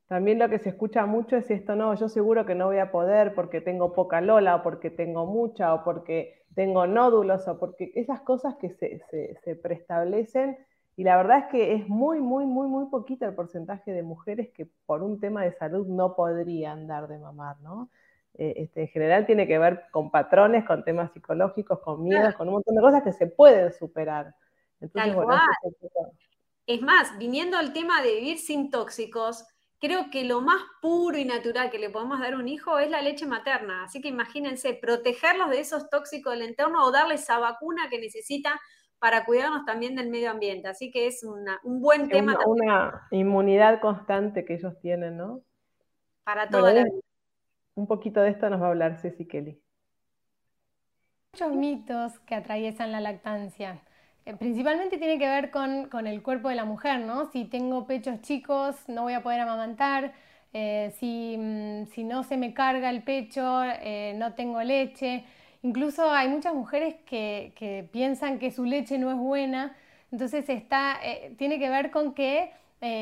[0.08, 2.92] También lo que se escucha mucho es esto, no, yo seguro que no voy a
[2.92, 7.90] poder porque tengo poca lola o porque tengo mucha o porque tengo nódulos o porque
[7.96, 10.58] esas cosas que se, se, se preestablecen
[10.96, 14.50] y la verdad es que es muy, muy, muy, muy poquito el porcentaje de mujeres
[14.54, 17.90] que por un tema de salud no podrían dar de mamar, ¿no?
[18.38, 22.48] Eh, este, en general tiene que ver con patrones, con temas psicológicos, con miedos, con
[22.48, 24.34] un montón de cosas que se pueden superar.
[24.80, 25.38] Entonces, Tal bueno,
[25.82, 26.10] cual.
[26.66, 29.46] Es más, viniendo al tema de vivir sin tóxicos,
[29.80, 32.90] creo que lo más puro y natural que le podemos dar a un hijo es
[32.90, 33.84] la leche materna.
[33.84, 38.58] Así que imagínense, protegerlos de esos tóxicos del entorno o darles esa vacuna que necesita
[38.98, 40.68] para cuidarnos también del medio ambiente.
[40.68, 44.78] Así que es una- un buen Es tema una, también una inmunidad constante que ellos
[44.80, 45.42] tienen, ¿no?
[46.24, 47.00] para toda Bueno, la vida.
[47.76, 49.60] un poquito de esto nos va a hablar Ceci Kelly.
[51.32, 53.82] muchos mitos que atraviesan la lactancia.
[54.26, 57.30] Eh, Principalmente tiene que ver con, con el cuerpo de la mujer, ¿no?
[57.30, 60.12] Si tengo pechos chicos, no voy a poder amamantar.
[60.58, 65.24] eh, si, mm, si no se me carga el pecho, eh, no tengo leche.
[65.62, 69.76] Incluso hay muchas mujeres que, que piensan que su leche no es buena.
[70.12, 70.98] Entonces está,
[71.36, 72.52] tiene que ver con que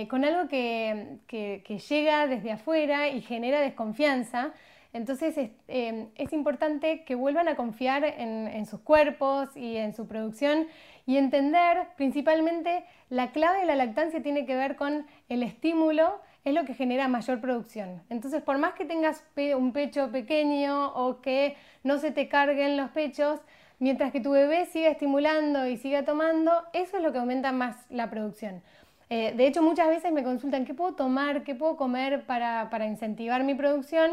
[0.09, 4.53] con algo que, que- que llega desde afuera y genera desconfianza.
[4.93, 10.07] Entonces es, es importante que vuelvan a confiar en, en sus cuerpos y en su
[10.07, 10.67] producción
[11.07, 16.55] y entender principalmente la clave de la lactancia tiene que ver con el estímulo, es
[16.55, 18.03] lo que genera mayor producción.
[18.11, 19.25] Entonces por más que tengas
[19.57, 23.41] un pecho pequeño o que no se te carguen los pechos,
[23.79, 27.77] mientras que tu bebé siga estimulando y siga tomando, eso es lo que aumenta más
[27.91, 28.63] la producción.
[29.11, 32.87] Eh, de hecho, muchas veces me consultan qué puedo tomar, qué puedo comer para, para
[32.87, 34.13] incentivar mi producción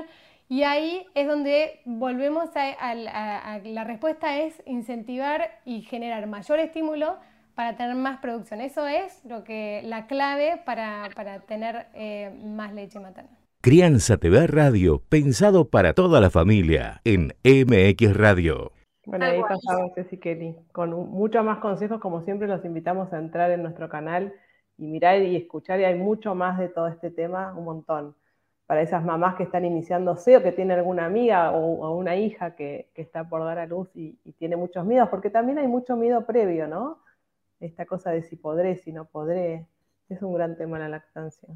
[0.52, 6.28] y ahí es donde volvemos a, a- a- a- la respuesta es incentivar y generar
[6.28, 7.16] mayor estímulo
[7.56, 8.60] para tener más producción.
[8.60, 13.30] Eso es lo que la clave para, para tener eh, más leche materna.
[13.62, 18.74] Crianza TV Radio, pensado para toda la familia en MX Radio.
[19.06, 20.56] Bueno, ahí pasaba Ceci Kelly.
[20.74, 24.34] Con muchos más consejos, como siempre, los invitamos a entrar en nuestro canal
[24.78, 28.16] y mirar y escuchar, y hay mucho más de todo este tema, un montón.
[28.72, 32.56] Para esas mamás que están iniciándose o que tienen alguna amiga o, o una hija
[32.56, 35.68] que, que está por dar a luz y, y tiene muchos miedos, porque también hay
[35.68, 37.04] mucho miedo previo, ¿no?
[37.60, 39.68] Esta cosa de si podré, si no podré,
[40.08, 41.50] es un gran tema la lactancia.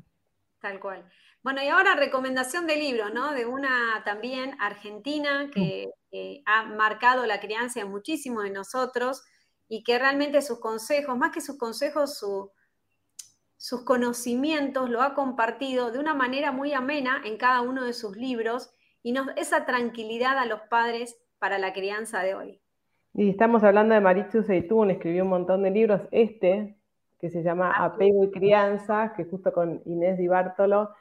[0.60, 1.10] Tal cual.
[1.42, 3.32] Bueno, y ahora recomendación de libro, ¿no?
[3.32, 9.24] De una también argentina que, que ha marcado la crianza de muchísimos de nosotros
[9.70, 12.52] y que realmente sus consejos, más que sus consejos, su-
[13.66, 18.16] sus conocimientos lo ha compartido de una manera muy amena en cada uno de sus
[18.16, 22.62] libros y nos da esa tranquilidad a los padres para la crianza de hoy.
[23.16, 26.02] Y estamos hablando de Marichu Seitún, escribió un montón de libros.
[26.12, 26.78] Este,
[27.20, 30.92] que se llama Apego y Crianza, que justo con Inés Di Bartolo,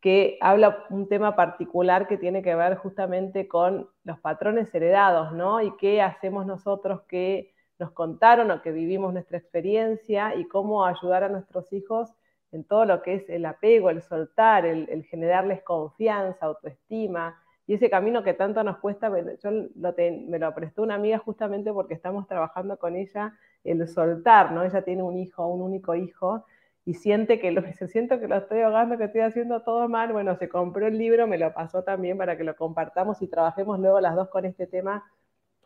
[0.00, 5.60] que habla un tema particular que tiene que ver justamente con los patrones heredados, ¿no?
[5.60, 11.24] Y qué hacemos nosotros que nos contaron o que vivimos nuestra experiencia y cómo ayudar
[11.24, 12.14] a nuestros hijos
[12.52, 17.90] en todo lo que es el apego, el soltar, el, generarles confianza, autoestima, y ese
[17.90, 19.10] camino que tanto nos cuesta,
[19.42, 23.32] yo me lo prestó una amiga justamente porque estamos trabajando con ella
[23.64, 24.62] el soltar, ¿no?
[24.62, 26.44] Ella tiene un hijo, un único hijo,
[26.84, 30.12] y siente que lo se siento que lo estoy ahogando, que estoy haciendo todo mal.
[30.12, 33.80] Bueno, se compró el libro, me lo pasó también para que lo compartamos y trabajemos
[33.80, 35.04] luego las dos con este tema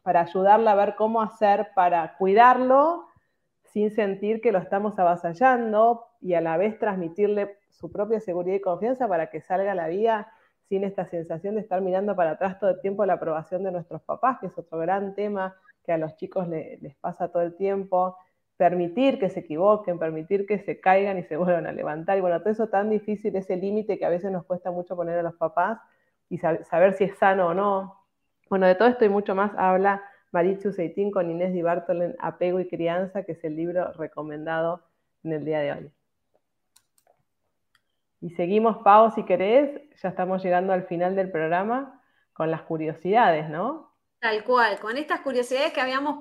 [0.08, 3.08] para ayudarla a ver cómo hacer para cuidarlo
[3.64, 8.62] sin sentir que lo estamos avasallando y a la vez transmitirle su propia seguridad y
[8.62, 10.32] confianza para que salga a la vida
[10.66, 14.00] sin esta sensación de estar mirando para atrás todo el tiempo la aprobación de nuestros
[14.00, 15.54] papás, que es otro gran tema
[15.84, 18.16] que a los chicos les pasa todo el tiempo,
[18.56, 22.16] permitir que se equivoquen, permitir que se caigan y se vuelvan a levantar.
[22.16, 25.18] Y bueno, todo eso tan difícil, ese límite que a veces nos cuesta mucho poner
[25.18, 25.78] a los papás
[26.30, 27.97] y saber si es sano o no.
[28.48, 32.60] Bueno, de todo esto y mucho más habla Marichu Seitín con Inés Di Bartol Apego
[32.60, 34.82] y Crianza, que es el libro recomendado
[35.24, 35.90] en el día de hoy.
[38.20, 43.48] Y seguimos, Pau, si querés, ya estamos llegando al final del programa con las curiosidades,
[43.48, 43.94] ¿no?
[44.20, 46.18] Tal cual, con estas curiosidades que habíamos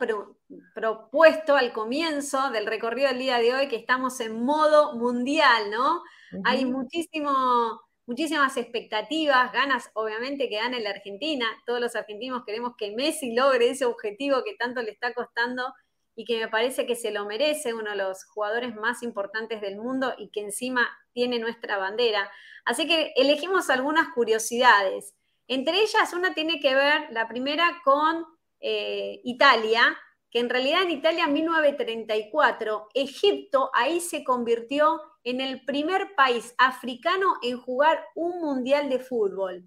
[0.76, 6.04] propuesto al comienzo del recorrido del día de hoy, que estamos en modo mundial, ¿no?
[6.44, 11.46] Hay muchísimo, muchísimas expectativas, ganas obviamente que gane la Argentina.
[11.66, 15.74] Todos los argentinos queremos que Messi logre ese objetivo que tanto le está costando
[16.16, 19.76] y que me parece que se lo merece, uno de los jugadores más importantes del
[19.76, 22.32] mundo y que encima tiene nuestra bandera.
[22.66, 25.14] Así que elegimos algunas curiosidades.
[25.48, 28.26] Entre ellas, una tiene que ver, la primera, con
[28.60, 29.96] eh, Italia,
[30.32, 35.00] que en realidad en Italia en 1934, Egipto ahí se convirtió
[35.30, 39.66] en el primer país africano en jugar un mundial de fútbol.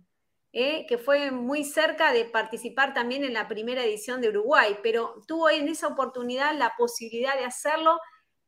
[0.53, 0.87] ¿eh?
[0.89, 5.49] que fue muy cerca de participar también en la primera edición de Uruguay, pero tuvo
[5.51, 7.99] en esa oportunidad la posibilidad de hacerlo.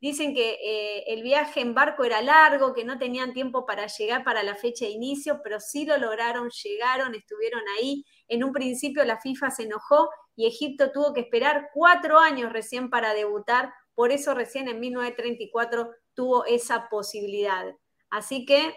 [0.01, 4.25] Dicen que eh, el viaje en barco era largo, que no tenían tiempo para llegar
[4.25, 8.05] para la fecha de inicio, pero sí lo lograron, llegaron, estuvieron ahí.
[8.27, 12.91] En un principio la FIFA se enojó y Egipto tuvo que esperar cuatro años recién
[12.91, 17.67] para debutar, por eso recién en 1934 tuvo esa posibilidad.
[18.11, 18.75] Así que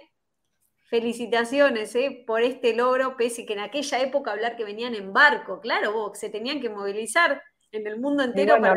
[0.88, 2.23] Felicitaciones ¿eh?
[2.28, 6.19] por este logro, pese que en aquella época hablar que venían en barco, claro, vos,
[6.19, 8.76] se tenían que movilizar en el mundo entero para...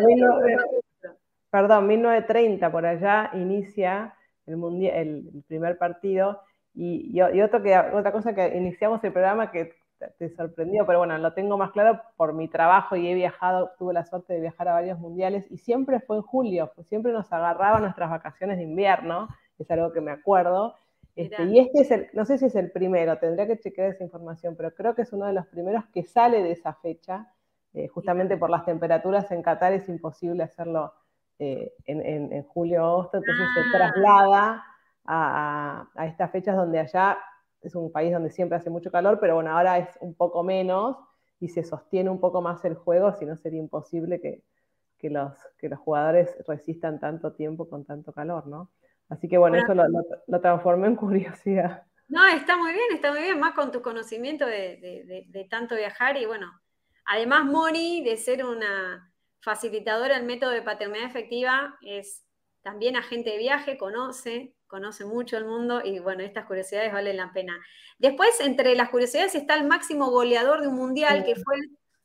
[1.51, 4.15] perdón, 1930 por allá inicia
[4.47, 6.41] el, mundial, el, primer partido
[6.73, 9.75] y, y, otro que, otra cosa que iniciamos el programa que
[10.19, 13.93] te sorprendió, pero bueno, lo tengo más claro por mi trabajo y he viajado, tuve
[13.93, 17.33] la suerte de viajar a varios mundiales y siempre fue en julio, pues siempre nos
[17.33, 19.29] agarraba nuestras vacaciones de invierno,
[19.59, 20.75] es algo que me acuerdo,
[21.17, 24.05] este, y este es el, no sé si es el primero, tendría que chequear esa
[24.05, 27.33] información, pero creo que es uno de los primeros que sale de esa fecha,
[27.75, 30.93] eh, justamente por las temperaturas en Qatar es imposible hacerlo
[31.41, 33.71] eh, en, julio o agosto, entonces se ah.
[33.73, 34.65] traslada
[35.05, 37.19] a, a, estas fechas donde allá
[37.63, 40.97] es un país donde siempre hace mucho calor, pero bueno, ahora es un poco menos
[41.41, 44.43] y se sostiene un poco más el juego, si no sería imposible que,
[44.99, 48.71] que, los, que los jugadores resistan tanto tiempo con tanto calor, ¿no?
[49.09, 49.85] Así que bueno, eso lo,
[50.27, 51.85] lo, transformé en curiosidad.
[52.09, 56.27] No, está muy bien, está muy bien, más con tu conocimiento de, tanto viajar y
[56.27, 56.51] bueno,
[57.05, 62.25] además Moni, de ser una facilitadora del método de paternidad efectiva, es
[62.63, 67.33] también agente de viaje, conoce, conoce mucho el mundo y bueno, estas curiosidades valen la
[67.33, 67.59] pena.
[67.99, 71.57] Después, entre las curiosidades está el máximo goleador de un mundial, que fue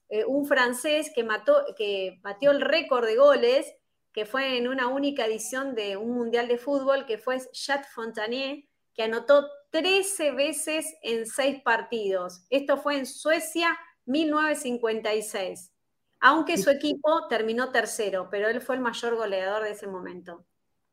[0.09, 3.75] eh, un francés que, mató, que batió el récord de goles
[4.13, 8.63] que fue en una única edición de un Mundial de Fútbol, que fue Chat Fontanier,
[8.93, 12.45] que anotó 13 veces en 6 partidos.
[12.51, 15.71] Esto fue en Suecia 1956.
[16.19, 20.45] Aunque su equipo terminó tercero, pero él fue el mayor goleador de ese momento.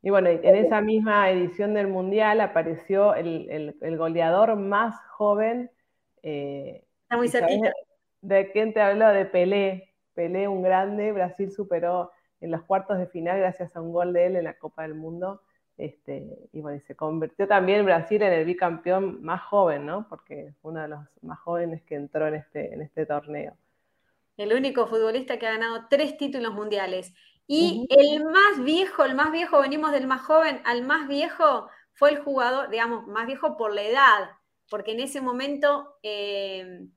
[0.03, 5.69] Y bueno, en esa misma edición del Mundial apareció el, goleador más joven.
[6.23, 7.71] Eh, Está muy cerquita.
[8.21, 9.09] ¿De quién te habló?
[9.09, 9.93] De Pelé.
[10.13, 11.11] Pelé, un grande.
[11.11, 14.57] Brasil superó en los cuartos de final gracias a un gol de él en la
[14.57, 15.41] Copa del Mundo.
[15.77, 20.07] Este, y bueno, se convirtió también Brasil en el bicampeón más joven, ¿no?
[20.09, 23.55] Porque fue uno de los más jóvenes que entró en este, en este torneo.
[24.37, 27.13] El único futbolista que ha ganado tres títulos mundiales.
[27.53, 32.11] Y el más viejo, el más viejo, venimos del más joven al más viejo, fue
[32.11, 34.29] el jugador, digamos, más viejo por la edad,
[34.69, 36.87] porque en ese momento eh,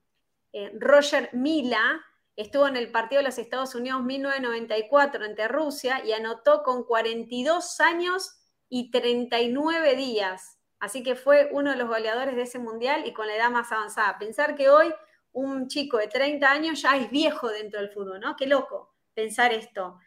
[0.52, 2.04] eh, Roger Mila
[2.36, 7.80] Estuvo en el partido de los Estados Unidos 1994 ante Rusia y anotó con 42
[7.80, 10.58] años y 39 días.
[10.80, 13.70] Así que fue uno de los goleadores de ese mundial y con la edad más
[13.70, 14.18] avanzada.
[14.18, 14.92] Pensar que hoy
[15.32, 18.34] un chico de 30 años ya es viejo dentro del fútbol, ¿no?
[18.34, 20.00] Qué loco pensar esto.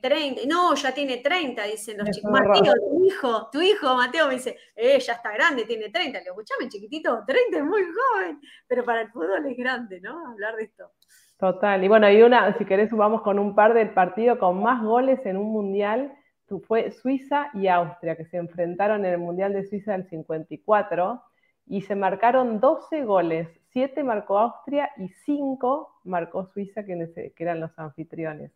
[0.00, 2.30] 30, eh, no, ya tiene 30, dicen los chicos.
[2.30, 6.18] Mateo, tu hijo, tu hijo, Mateo, me dice, eh, ya está grande, tiene 30.
[6.18, 10.26] Le digo, escuchame, chiquitito, 30 es muy joven, pero para el fútbol es grande, ¿no?
[10.28, 10.90] Hablar de esto.
[11.38, 11.82] Total.
[11.82, 15.24] Y bueno, y una, si querés, vamos con un par del partido con más goles
[15.26, 16.12] en un mundial.
[16.60, 21.22] Fue Suiza y Austria, que se enfrentaron en el Mundial de Suiza del 54
[21.66, 23.48] y se marcaron 12 goles.
[23.70, 28.52] 7 marcó Austria y 5 marcó Suiza, que, eran los anfitriones.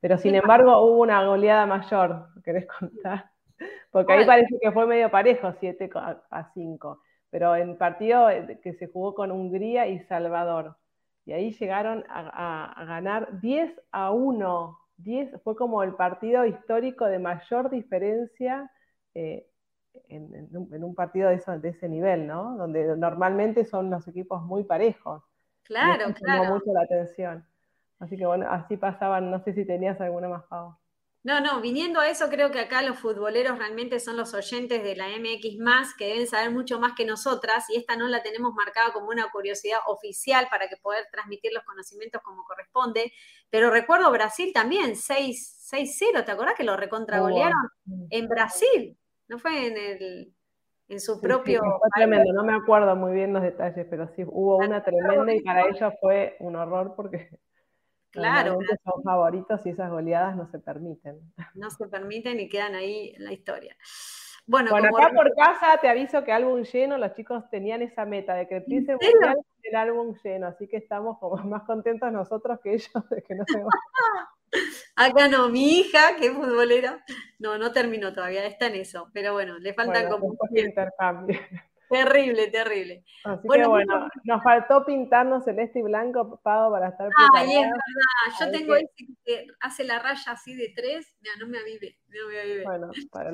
[0.00, 3.30] Pero sin embargo hubo una goleada mayor, ¿querés contar?
[3.90, 5.90] Porque ahí parece que fue medio parejo, 7
[6.30, 7.02] a 5.
[7.30, 10.76] Pero en partido eh, que se jugó con Hungría y Salvador.
[11.26, 14.78] y ahí llegaron a, ganar 10 a 1.
[14.96, 18.70] 10, fue como el partido histórico de mayor diferencia
[19.14, 19.46] eh,
[20.08, 22.56] en, un partido de, de, ese nivel, ¿no?
[22.56, 25.22] Donde normalmente son los equipos muy parejos.
[25.62, 26.54] Claro, claro.
[26.54, 27.44] mucho la atención.
[28.00, 30.76] Así que bueno, así pasaban, no sé si tenías alguna más, Pau.
[31.22, 34.96] No, no, viniendo a eso, creo que acá los futboleros realmente son los oyentes de
[34.96, 38.90] la MX, que deben saber mucho más que nosotras, y esta no la tenemos marcada
[38.94, 43.12] como una curiosidad oficial para que poder transmitir los conocimientos como corresponde.
[43.50, 47.68] Pero recuerdo Brasil también, 6-0, ¿te acordás que lo recontragolearon
[48.08, 48.96] en Brasil?
[49.28, 50.34] ¿No fue en el
[50.88, 51.60] en su propio.
[51.60, 55.40] fue tremendo, no me acuerdo muy bien los detalles, pero sí hubo una tremenda y
[55.40, 57.30] para ellos fue un horror porque
[58.10, 58.58] Claro.
[58.84, 61.20] Son favoritos y esas goleadas no se permiten.
[61.54, 63.76] No se permiten y quedan ahí en la historia.
[64.46, 68.48] Bueno, acá por casa te aviso que álbum lleno, los chicos tenían esa meta de
[68.48, 73.08] que el mundial el álbum lleno, así que estamos como más contentos nosotros que ellos
[73.10, 73.62] de que no se
[74.96, 77.04] Acá no, mi hija, que es futbolera,
[77.38, 80.26] no, no terminó todavía, está en eso, pero bueno, le faltan como...
[80.26, 81.38] Un intercambio.
[81.90, 83.04] Terrible, terrible.
[83.24, 87.62] Así bueno, que bueno, nos faltó pintarnos celeste y blanco, Pago, para estar Ay, es
[87.62, 88.38] verdad.
[88.38, 92.28] Yo tengo ese que hace la raya así de tres, Mira, no me avive, no
[92.28, 92.64] me avive.
[92.64, 93.32] Bueno, para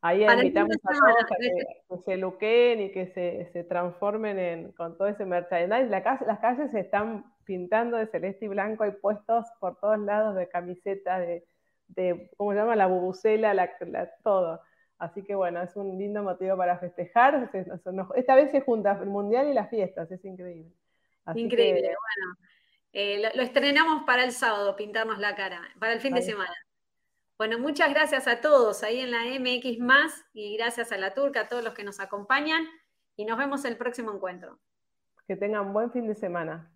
[0.00, 4.96] ahí invitamos a todos a que, se luquen y que se, se transformen en, con
[4.96, 5.90] todo ese merchandise.
[5.90, 10.34] La las calles se están pintando de celeste y blanco, hay puestos por todos lados
[10.34, 11.44] de camisetas, de,
[11.88, 12.74] de ¿cómo se llama?
[12.74, 13.70] La bubucela, la,
[14.22, 14.62] todo.
[15.02, 17.50] Así que bueno, es un lindo motivo para festejar.
[18.14, 20.70] Esta vez se junta el mundial y las fiestas, es increíble.
[21.34, 22.38] increíble, bueno.
[22.92, 26.54] Eh, lo, estrenamos para el sábado, pintarnos la cara, para el fin de semana.
[27.36, 31.40] Bueno, muchas gracias a todos ahí en la MX más y gracias a la Turca,
[31.40, 32.64] a todos los que nos acompañan
[33.16, 34.60] y nos vemos el próximo encuentro.
[35.26, 36.70] Que tengan buen fin de semana.